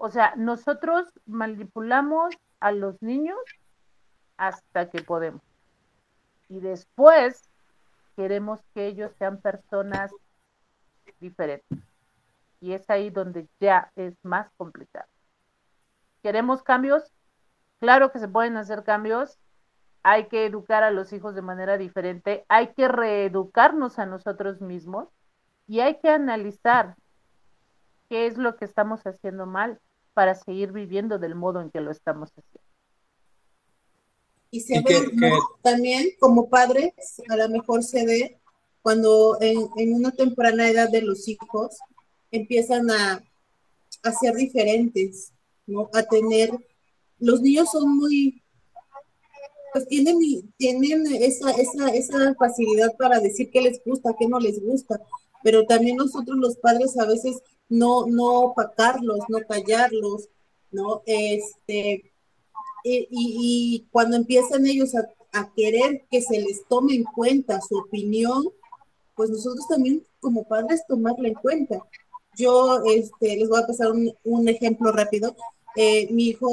[0.02, 3.38] O sea, nosotros manipulamos a los niños
[4.38, 5.42] hasta que podemos.
[6.48, 7.50] Y después
[8.16, 10.10] queremos que ellos sean personas
[11.20, 11.78] diferentes.
[12.62, 15.06] Y es ahí donde ya es más complicado.
[16.22, 17.12] ¿Queremos cambios?
[17.78, 19.38] Claro que se pueden hacer cambios.
[20.02, 22.46] Hay que educar a los hijos de manera diferente.
[22.48, 25.10] Hay que reeducarnos a nosotros mismos
[25.68, 26.96] y hay que analizar
[28.08, 29.78] qué es lo que estamos haciendo mal
[30.20, 32.60] para seguir viviendo del modo en que lo estamos haciendo.
[34.50, 35.08] Y se ve
[35.62, 36.92] también como padres,
[37.30, 38.38] a lo mejor se ve
[38.82, 41.78] cuando en, una temprana edad de los hijos
[42.30, 43.24] empiezan a,
[44.02, 45.32] a ser diferentes,
[45.66, 45.88] ¿no?
[45.94, 46.50] A tener,
[47.18, 48.42] los niños son muy,
[49.72, 50.18] pues tienen,
[50.58, 55.00] tienen esa, esa, esa facilidad para decir qué les gusta, qué no les gusta,
[55.42, 57.40] pero también nosotros los padres a veces
[57.70, 60.28] no, no opacarlos, no callarlos,
[60.70, 61.02] ¿no?
[61.06, 62.12] Este,
[62.84, 65.08] y, cuando empiezan ellos a,
[65.54, 68.42] querer que se les tome en cuenta su opinión,
[69.14, 71.86] pues nosotros también como padres tomarla en cuenta.
[72.36, 75.36] Yo este, les voy a pasar un, ejemplo rápido.
[75.76, 76.48] Eh, mi hijo,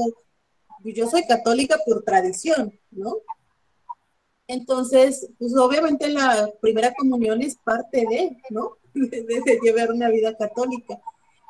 [0.83, 3.15] yo soy católica por tradición, ¿no?
[4.45, 8.77] Entonces, pues obviamente la primera comunión es parte de, ¿no?
[8.93, 10.99] De, llevar una vida católica.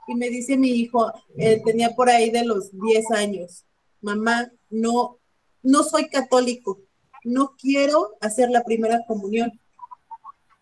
[0.08, 3.66] Y me dice mi hijo, eh, tenía por ahí de los 10 años,
[4.02, 5.18] mamá, no,
[5.64, 6.80] no soy católico,
[7.26, 9.52] no quiero hacer la primera comunión.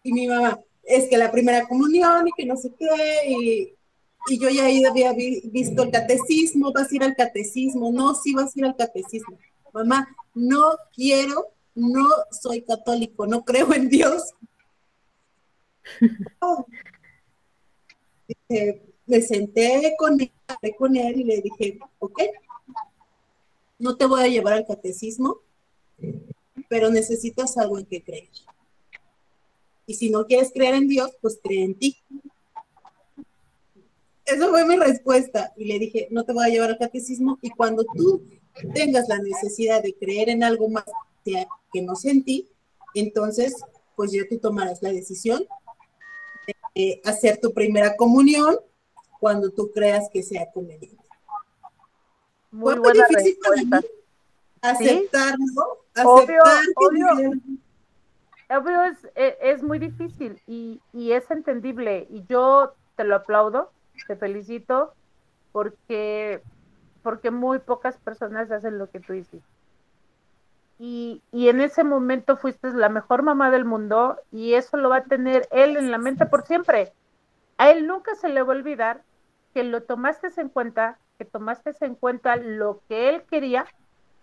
[0.01, 3.73] Y mi mamá, es que la primera comunión y que no sé qué, y,
[4.27, 8.55] y yo ya había visto el catecismo, vas a ir al catecismo, no, sí vas
[8.55, 9.37] a ir al catecismo.
[9.73, 14.33] Mamá, no quiero no soy católico, no creo en Dios.
[19.05, 20.31] Me senté con él,
[20.77, 22.21] con él y le dije, ok,
[23.77, 25.41] no te voy a llevar al catecismo,
[26.69, 28.29] pero necesitas algo en que creer.
[29.85, 31.97] Y si no quieres creer en Dios, pues cree en ti.
[34.25, 35.53] Esa fue mi respuesta.
[35.55, 37.37] Y le dije, no te voy a llevar al catecismo.
[37.41, 38.23] Y cuando tú
[38.73, 40.85] tengas la necesidad de creer en algo más
[41.23, 42.49] que no sentí,
[42.95, 43.53] entonces,
[43.95, 45.45] pues ya tú tomarás la decisión
[46.75, 48.57] de hacer tu primera comunión
[49.19, 51.03] cuando tú creas que sea conveniente.
[52.51, 53.87] Muy Fue difícil para mí
[54.61, 56.41] aceptarlo, obvio,
[56.75, 57.31] obvio.
[58.49, 63.71] obvio es, e, es, muy difícil y, y es entendible y yo te lo aplaudo,
[64.07, 64.93] te felicito
[65.51, 66.41] porque
[67.03, 69.54] porque muy pocas personas hacen lo que tú hiciste
[70.77, 75.03] y, en ese momento fuiste la mejor mamá del mundo y eso lo va a
[75.03, 76.93] tener él en la mente por siempre.
[77.57, 79.01] A él nunca se le va a olvidar
[79.53, 83.65] que lo tomaste en cuenta, que tomaste en cuenta lo que él quería,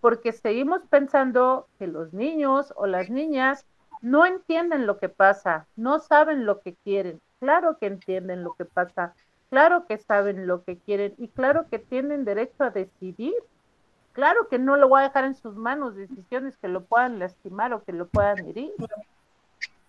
[0.01, 3.65] porque seguimos pensando que los niños o las niñas
[4.03, 7.21] no entienden lo que pasa, no saben lo que quieren.
[7.41, 9.15] Claro que entienden lo que pasa,
[9.49, 13.35] claro que saben lo que quieren y claro que tienen derecho a decidir
[14.13, 17.73] Claro que no lo voy a dejar en sus manos decisiones que lo puedan lastimar
[17.73, 18.73] o que lo puedan herir.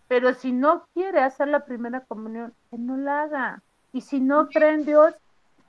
[0.08, 3.62] Pero si no quiere hacer la primera comunión, que no la haga.
[3.92, 5.14] Y si no cree en Dios,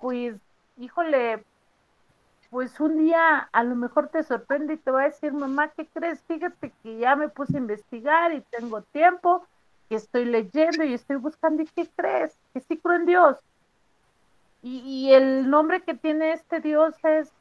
[0.00, 0.36] pues,
[0.76, 1.42] híjole,
[2.50, 5.86] pues un día a lo mejor te sorprende y te va a decir, mamá, ¿qué
[5.86, 6.22] crees?
[6.22, 9.44] Fíjate que ya me puse a investigar y tengo tiempo,
[9.88, 11.62] que estoy leyendo y estoy buscando.
[11.62, 12.36] ¿Y qué crees?
[12.52, 13.36] Que sí creo en Dios.
[14.62, 17.32] Y, y el nombre que tiene este Dios es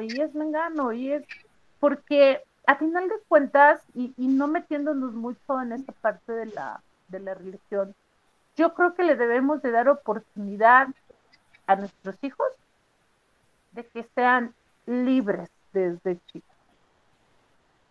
[0.00, 1.24] y es mengano y es
[1.80, 7.18] porque a final de cuentas, y, no metiéndonos mucho en esta parte de la, de
[7.18, 7.94] la religión,
[8.56, 10.88] yo creo que le debemos de dar oportunidad
[11.66, 12.46] a nuestros hijos
[13.72, 14.54] de que sean
[14.86, 16.56] libres desde chicos,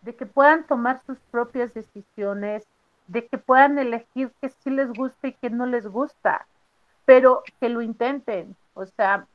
[0.00, 2.64] de que puedan tomar sus propias decisiones,
[3.08, 6.46] de que puedan elegir que sí les gusta y que no les gusta,
[7.04, 8.56] pero que lo intenten.
[8.72, 9.26] O sea,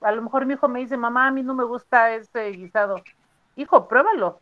[0.00, 2.96] a lo mejor mi hijo me dice, mamá, a mí no me gusta ese guisado.
[3.56, 4.40] Hijo, pruébalo.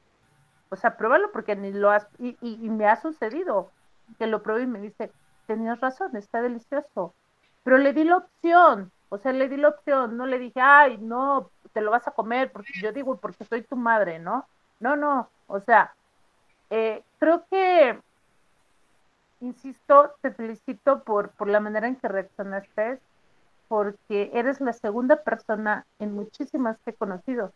[0.68, 3.70] O sea, pruébalo porque ni lo has, y, y, me ha sucedido
[4.18, 5.12] que lo pruebe y me dice,
[5.46, 7.14] tenías razón, está delicioso.
[7.62, 10.98] Pero le di la opción, o sea, le di la opción, no le dije, ay,
[10.98, 14.46] no, te lo vas a comer, porque yo digo, porque soy tu madre, ¿no?
[14.80, 15.94] No, no, o sea,
[16.70, 18.00] eh, creo que,
[19.40, 23.00] insisto, te felicito por, por la manera en que reaccionaste,
[23.68, 27.52] porque eres la segunda persona en muchísimas que he conocido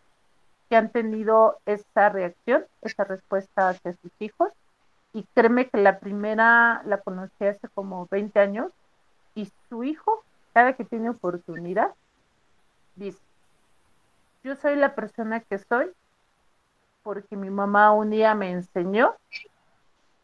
[0.70, 4.52] que han tenido esa reacción, esa respuesta hacia sus hijos.
[5.12, 8.70] Y créeme que la primera la conocí hace como 20 años
[9.34, 10.22] y su hijo,
[10.54, 11.92] cada que tiene oportunidad,
[12.94, 13.18] dice,
[14.44, 15.90] yo soy la persona que soy
[17.02, 19.16] porque mi mamá un día me enseñó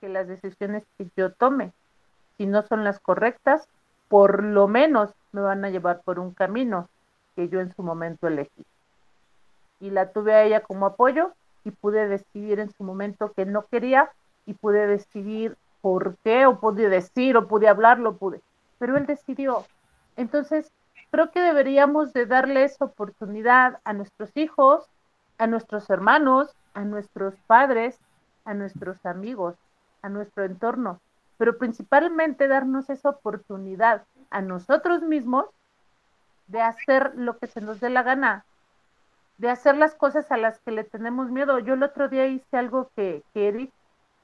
[0.00, 1.72] que las decisiones que yo tome,
[2.36, 3.68] si no son las correctas,
[4.08, 6.88] por lo menos me van a llevar por un camino
[7.34, 8.64] que yo en su momento elegí.
[9.80, 11.32] Y la tuve a ella como apoyo
[11.64, 14.10] y pude decidir en su momento que no quería
[14.46, 18.40] y pude decidir por qué o pude decir o pude hablarlo, pude.
[18.78, 19.64] Pero él decidió.
[20.16, 20.72] Entonces,
[21.10, 24.86] creo que deberíamos de darle esa oportunidad a nuestros hijos,
[25.38, 27.98] a nuestros hermanos, a nuestros padres,
[28.44, 29.56] a nuestros amigos,
[30.02, 31.00] a nuestro entorno,
[31.38, 35.46] pero principalmente darnos esa oportunidad a nosotros mismos
[36.46, 38.44] de hacer lo que se nos dé la gana,
[39.38, 41.58] de hacer las cosas a las que le tenemos miedo.
[41.58, 43.72] Yo el otro día hice algo que, que Eric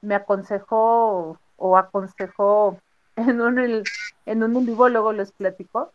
[0.01, 2.77] me aconsejó o aconsejó
[3.15, 3.83] en un,
[4.25, 5.91] en un vivo, luego les platicó,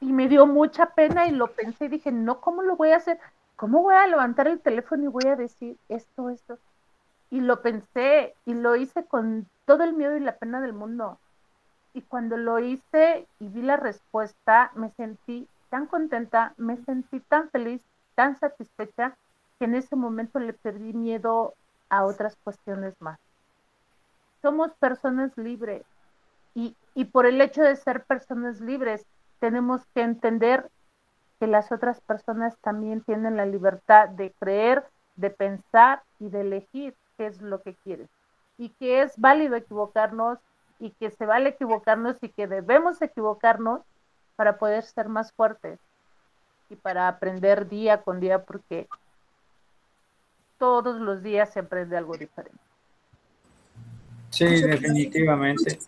[0.00, 2.96] y me dio mucha pena y lo pensé y dije, no, ¿cómo lo voy a
[2.96, 3.18] hacer?
[3.56, 6.58] ¿Cómo voy a levantar el teléfono y voy a decir esto, esto?
[7.30, 11.18] Y lo pensé y lo hice con todo el miedo y la pena del mundo.
[11.94, 17.50] Y cuando lo hice y vi la respuesta, me sentí tan contenta, me sentí tan
[17.50, 17.82] feliz,
[18.14, 19.16] tan satisfecha,
[19.58, 21.54] que en ese momento le perdí miedo
[21.88, 23.18] a otras cuestiones más.
[24.42, 25.84] somos personas libres
[26.54, 29.06] y, y por el hecho de ser personas libres
[29.38, 30.68] tenemos que entender
[31.38, 34.84] que las otras personas también tienen la libertad de creer,
[35.16, 38.08] de pensar y de elegir qué es lo que quieren.
[38.58, 40.38] Y que es válido equivocarnos
[40.78, 43.80] y que se vale equivocarnos y que debemos equivocarnos
[44.36, 45.78] para poder ser más fuertes
[46.70, 48.88] y para aprender día con día porque
[50.58, 52.58] todos los días se aprende algo diferente.
[54.30, 55.78] Sí, definitivamente.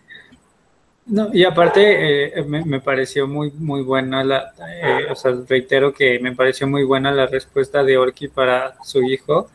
[1.06, 6.18] No, y aparte eh, me, pareció muy muy buena la, eh, o sea, reitero que
[6.18, 9.50] me pareció muy buena la respuesta de Orki para su hijo.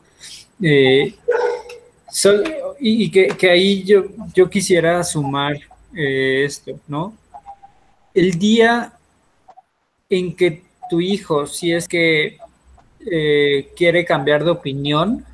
[0.61, 1.15] Eh,
[2.79, 5.57] y, que, ahí yo, yo quisiera sumar
[5.93, 7.15] esto, ¿no?
[8.13, 8.93] El día
[10.09, 12.37] en que tu hijo, si es que
[13.75, 15.25] quiere cambiar de opinión,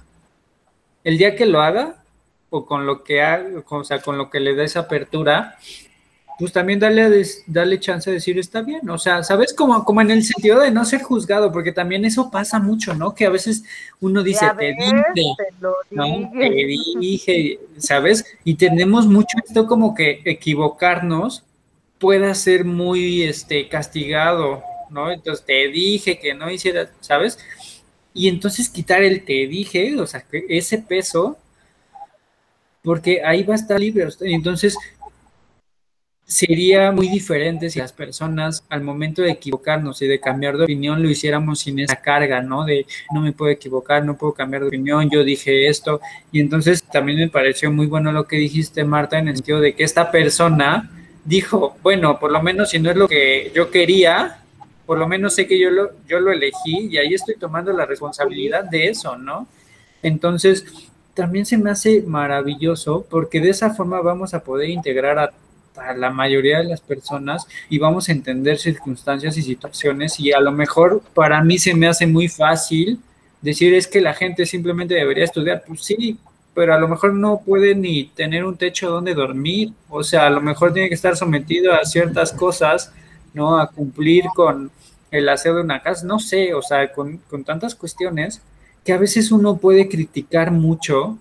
[1.03, 2.03] el día que lo haga,
[2.49, 5.57] o con lo que haga, o sea, con lo que le des apertura,
[6.38, 9.53] pues también dale, dale chance de decir está bien, o sea, ¿sabes?
[9.53, 13.15] Como, como en el sentido de no ser juzgado, porque también eso pasa mucho, ¿no?
[13.15, 13.63] Que a veces
[14.01, 15.03] uno dice, te dije,
[15.91, 16.31] ¿no?
[16.31, 18.25] Te dije, ¿sabes?
[18.43, 21.43] Y tenemos mucho esto como que equivocarnos
[21.99, 25.11] pueda ser muy este, castigado, ¿no?
[25.11, 27.39] Entonces te dije que no hiciera, ¿sabes?
[28.13, 31.38] Y entonces quitar el te dije, o sea, que ese peso,
[32.83, 34.07] porque ahí va a estar libre.
[34.21, 34.77] Entonces,
[36.26, 41.03] sería muy diferente si las personas al momento de equivocarnos y de cambiar de opinión
[41.03, 42.65] lo hiciéramos sin esa carga, ¿no?
[42.65, 46.01] De no me puedo equivocar, no puedo cambiar de opinión, yo dije esto.
[46.32, 49.76] Y entonces también me pareció muy bueno lo que dijiste, Marta, en el sentido de
[49.76, 50.89] que esta persona
[51.23, 54.39] dijo, bueno, por lo menos si no es lo que yo quería,
[54.88, 57.86] por lo menos sé que yo lo, yo lo elegí y ahí estoy tomando la
[57.86, 59.47] responsabilidad de eso, ¿no?
[60.01, 60.65] Entonces,
[61.13, 65.32] también se me hace maravilloso porque de esa forma vamos a poder integrar a
[65.78, 70.39] a la mayoría de las personas y vamos a entender circunstancias y situaciones y a
[70.39, 72.99] lo mejor para mí se me hace muy fácil
[73.41, 76.17] decir es que la gente simplemente debería estudiar, pues sí,
[76.53, 80.30] pero a lo mejor no puede ni tener un techo donde dormir, o sea, a
[80.30, 82.91] lo mejor tiene que estar sometido a ciertas cosas,
[83.34, 83.59] ¿no?
[83.59, 84.71] A cumplir con
[85.11, 88.41] el aseo de una casa, no sé, o sea, con, tantas cuestiones
[88.84, 91.17] que a veces uno puede criticar mucho.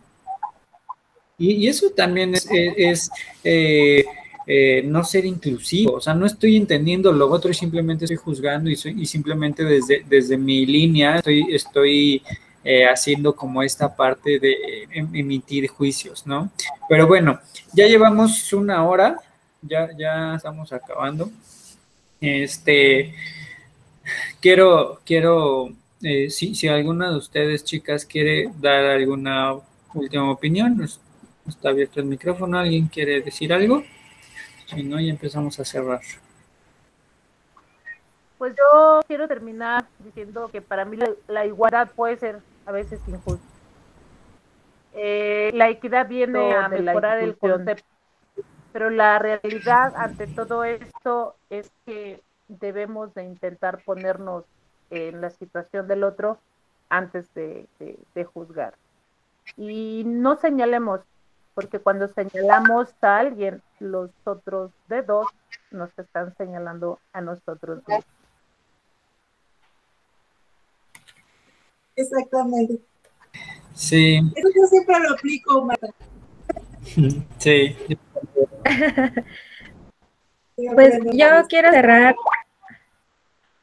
[1.36, 3.11] Y, eso también es, es
[3.42, 4.05] eh,
[4.47, 8.68] eh, no ser inclusivo, o sea, no estoy entendiendo lo otro y simplemente estoy juzgando
[8.68, 12.22] y, soy, y simplemente desde, desde mi línea estoy, estoy
[12.62, 16.51] eh, haciendo como esta parte de em, emitir juicios, ¿no?
[16.88, 17.40] Pero bueno,
[17.72, 19.18] ya llevamos una hora,
[19.62, 21.30] ya, ya estamos acabando.
[22.20, 23.14] Este,
[24.40, 25.70] quiero, quiero,
[26.03, 29.55] eh, si, si alguna de ustedes, chicas, quiere dar alguna
[29.95, 30.88] última opinión,
[31.49, 33.84] está abierto el micrófono, ¿alguien quiere decir algo?
[34.66, 36.00] Si no, ya empezamos a cerrar.
[38.38, 40.98] Pues yo quiero terminar diciendo que para mí
[41.28, 43.46] la, igualdad puede ser a veces injusta.
[44.92, 47.84] Eh, la equidad viene a mejorar el concepto,
[48.72, 54.44] pero la realidad ante todo esto es que debemos de intentar ponernos
[54.90, 56.38] en la situación del otro
[56.88, 57.66] antes de
[58.32, 58.74] juzgar.
[59.56, 61.00] Y no señalemos,
[61.54, 65.26] porque cuando señalamos a alguien, los otros dedos
[65.70, 67.82] nos están señalando a nosotros
[71.97, 72.80] Exactamente.
[73.72, 74.16] Sí.
[74.35, 75.89] Eso yo siempre lo aplico, Marta.
[77.39, 77.76] Sí.
[80.74, 82.14] pues yo quiero cerrar.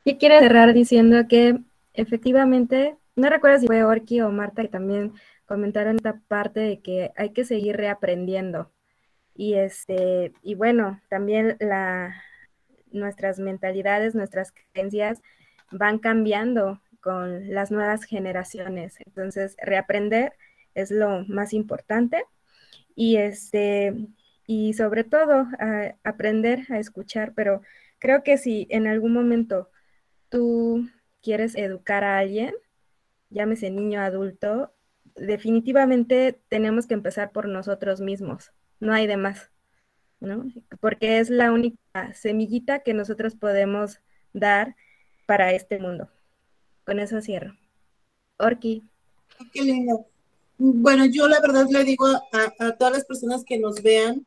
[0.06, 1.60] Yo quiero cerrar diciendo que
[1.94, 5.14] efectivamente, no recuerdo si fue Orki o Marta que también
[5.46, 8.72] comentaron esta parte de que hay que seguir reaprendiendo.
[9.36, 12.16] Y este, y bueno, también la,
[12.92, 15.22] nuestras mentalidades, nuestras creencias
[15.72, 18.98] van cambiando con las nuevas generaciones.
[19.06, 20.34] Entonces, reaprender
[20.76, 22.24] es lo más importante.
[22.96, 23.96] Y este,
[24.48, 25.48] y sobre todo
[26.04, 27.62] aprender a escuchar, pero
[28.00, 29.70] creo que si en algún momento
[30.30, 30.90] tú
[31.22, 32.54] quieres educar a alguien,
[33.30, 34.74] llámese niño adulto,
[35.16, 38.52] definitivamente tenemos que empezar por nosotros mismos,
[38.82, 39.50] no hay de más,
[40.20, 40.44] ¿no?
[40.82, 44.00] Porque es la única semillita que nosotros podemos
[44.34, 44.76] dar
[45.26, 46.10] para este mundo.
[46.86, 47.56] Con eso cierro.
[48.38, 48.84] Orki.
[49.54, 50.06] Qué lindo.
[50.58, 54.26] Bueno, yo la verdad le digo a, todas las personas que nos vean,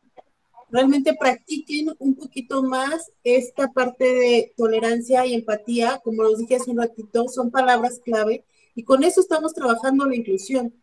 [0.70, 6.70] realmente practiquen un poquito más esta parte de tolerancia y empatía, como los dije hace
[6.70, 8.44] un ratito, son palabras clave
[8.74, 10.74] y con eso estamos trabajando la inclusión.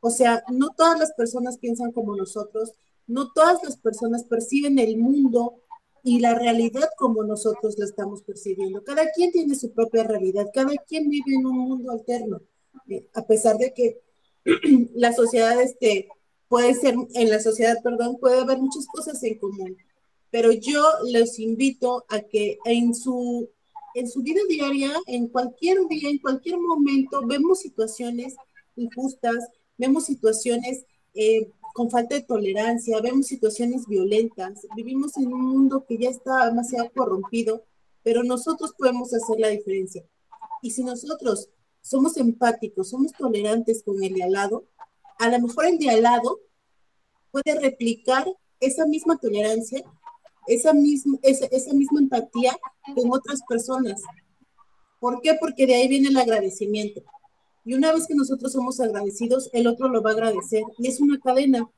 [0.00, 2.72] O sea, no todas las personas piensan como nosotros,
[3.06, 5.60] No todas las personas perciben el mundo
[6.02, 8.84] y la realidad como nosotros la estamos percibiendo.
[8.84, 12.42] Cada quien tiene su propia realidad, cada quien vive en un mundo alterno,
[12.88, 14.00] eh, a pesar de que
[14.94, 16.08] la sociedad este,
[16.48, 19.76] puede ser, en la sociedad, perdón, puede haber muchas cosas en común,
[20.30, 23.48] pero yo les invito a que en su,
[23.94, 28.36] en su vida diaria, en cualquier día, en cualquier momento, vemos situaciones
[28.76, 29.48] injustas,
[29.78, 30.84] vemos situaciones
[31.14, 36.46] eh, con falta de tolerancia, vemos situaciones violentas, vivimos en un mundo que ya está
[36.46, 37.64] demasiado corrompido,
[38.04, 40.04] pero nosotros podemos hacer la diferencia.
[40.62, 41.50] Y si nosotros
[41.80, 44.68] somos empáticos, somos tolerantes con el de al lado,
[45.18, 46.38] a lo mejor el de al lado
[47.32, 48.24] puede replicar
[48.60, 49.82] esa misma tolerancia,
[50.46, 52.56] esa misma, esa, esa misma empatía
[52.94, 54.00] con otras personas.
[55.00, 55.34] ¿Por qué?
[55.40, 57.02] Porque de ahí viene el agradecimiento.
[57.64, 60.62] Y una vez que nosotros somos agradecidos, el otro lo va a agradecer.
[60.78, 61.68] Y es una cadena.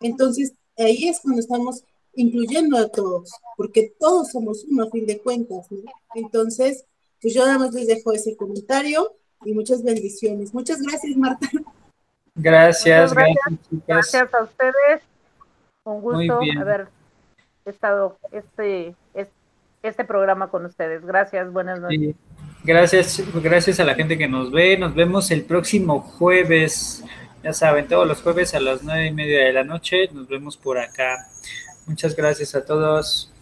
[0.00, 5.18] Entonces, ahí es cuando estamos incluyendo a todos, porque todos somos uno a fin de
[5.18, 5.66] cuentas.
[6.14, 6.84] Entonces,
[7.20, 9.12] pues yo nada más les dejo ese comentario
[9.44, 10.52] y muchas bendiciones.
[10.52, 11.48] Muchas gracias, Marta.
[12.34, 15.02] Gracias, gracias, gracias, a ustedes.
[15.84, 16.88] Un gusto haber
[17.64, 18.94] estado este,
[19.82, 21.04] este, programa con ustedes.
[21.04, 22.14] Gracias, buenas noches.
[22.64, 24.76] Gracias, gracias a la gente que nos ve.
[24.76, 27.04] Nos vemos el próximo jueves.
[27.42, 30.08] Ya saben, todos los jueves a las nueve y media de la noche.
[30.12, 31.26] Nos vemos por acá.
[31.86, 33.32] Muchas gracias a todos.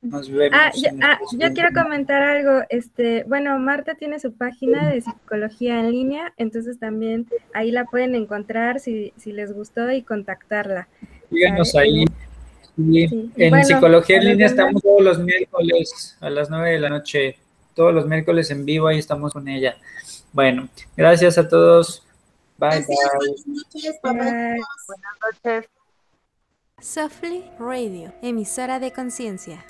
[0.00, 0.56] Nos vemos.
[0.56, 0.70] Ah,
[1.02, 2.62] ah yo quiero comentar algo.
[2.68, 8.14] Este, bueno, Marta tiene su página de psicología en línea, entonces también ahí la pueden
[8.14, 10.86] encontrar si, si les gustó y contactarla.
[11.30, 12.04] Díganos ahí.
[12.76, 17.36] En psicología en línea estamos todos los miércoles a las nueve de la noche
[17.78, 19.78] todos los miércoles en vivo, ahí estamos con ella.
[20.32, 22.04] Bueno, gracias a todos.
[22.58, 22.96] Bye, bye.
[24.02, 24.58] Buenas
[25.44, 25.70] noches.
[26.80, 29.64] Softly Radio, emisora de conciencia.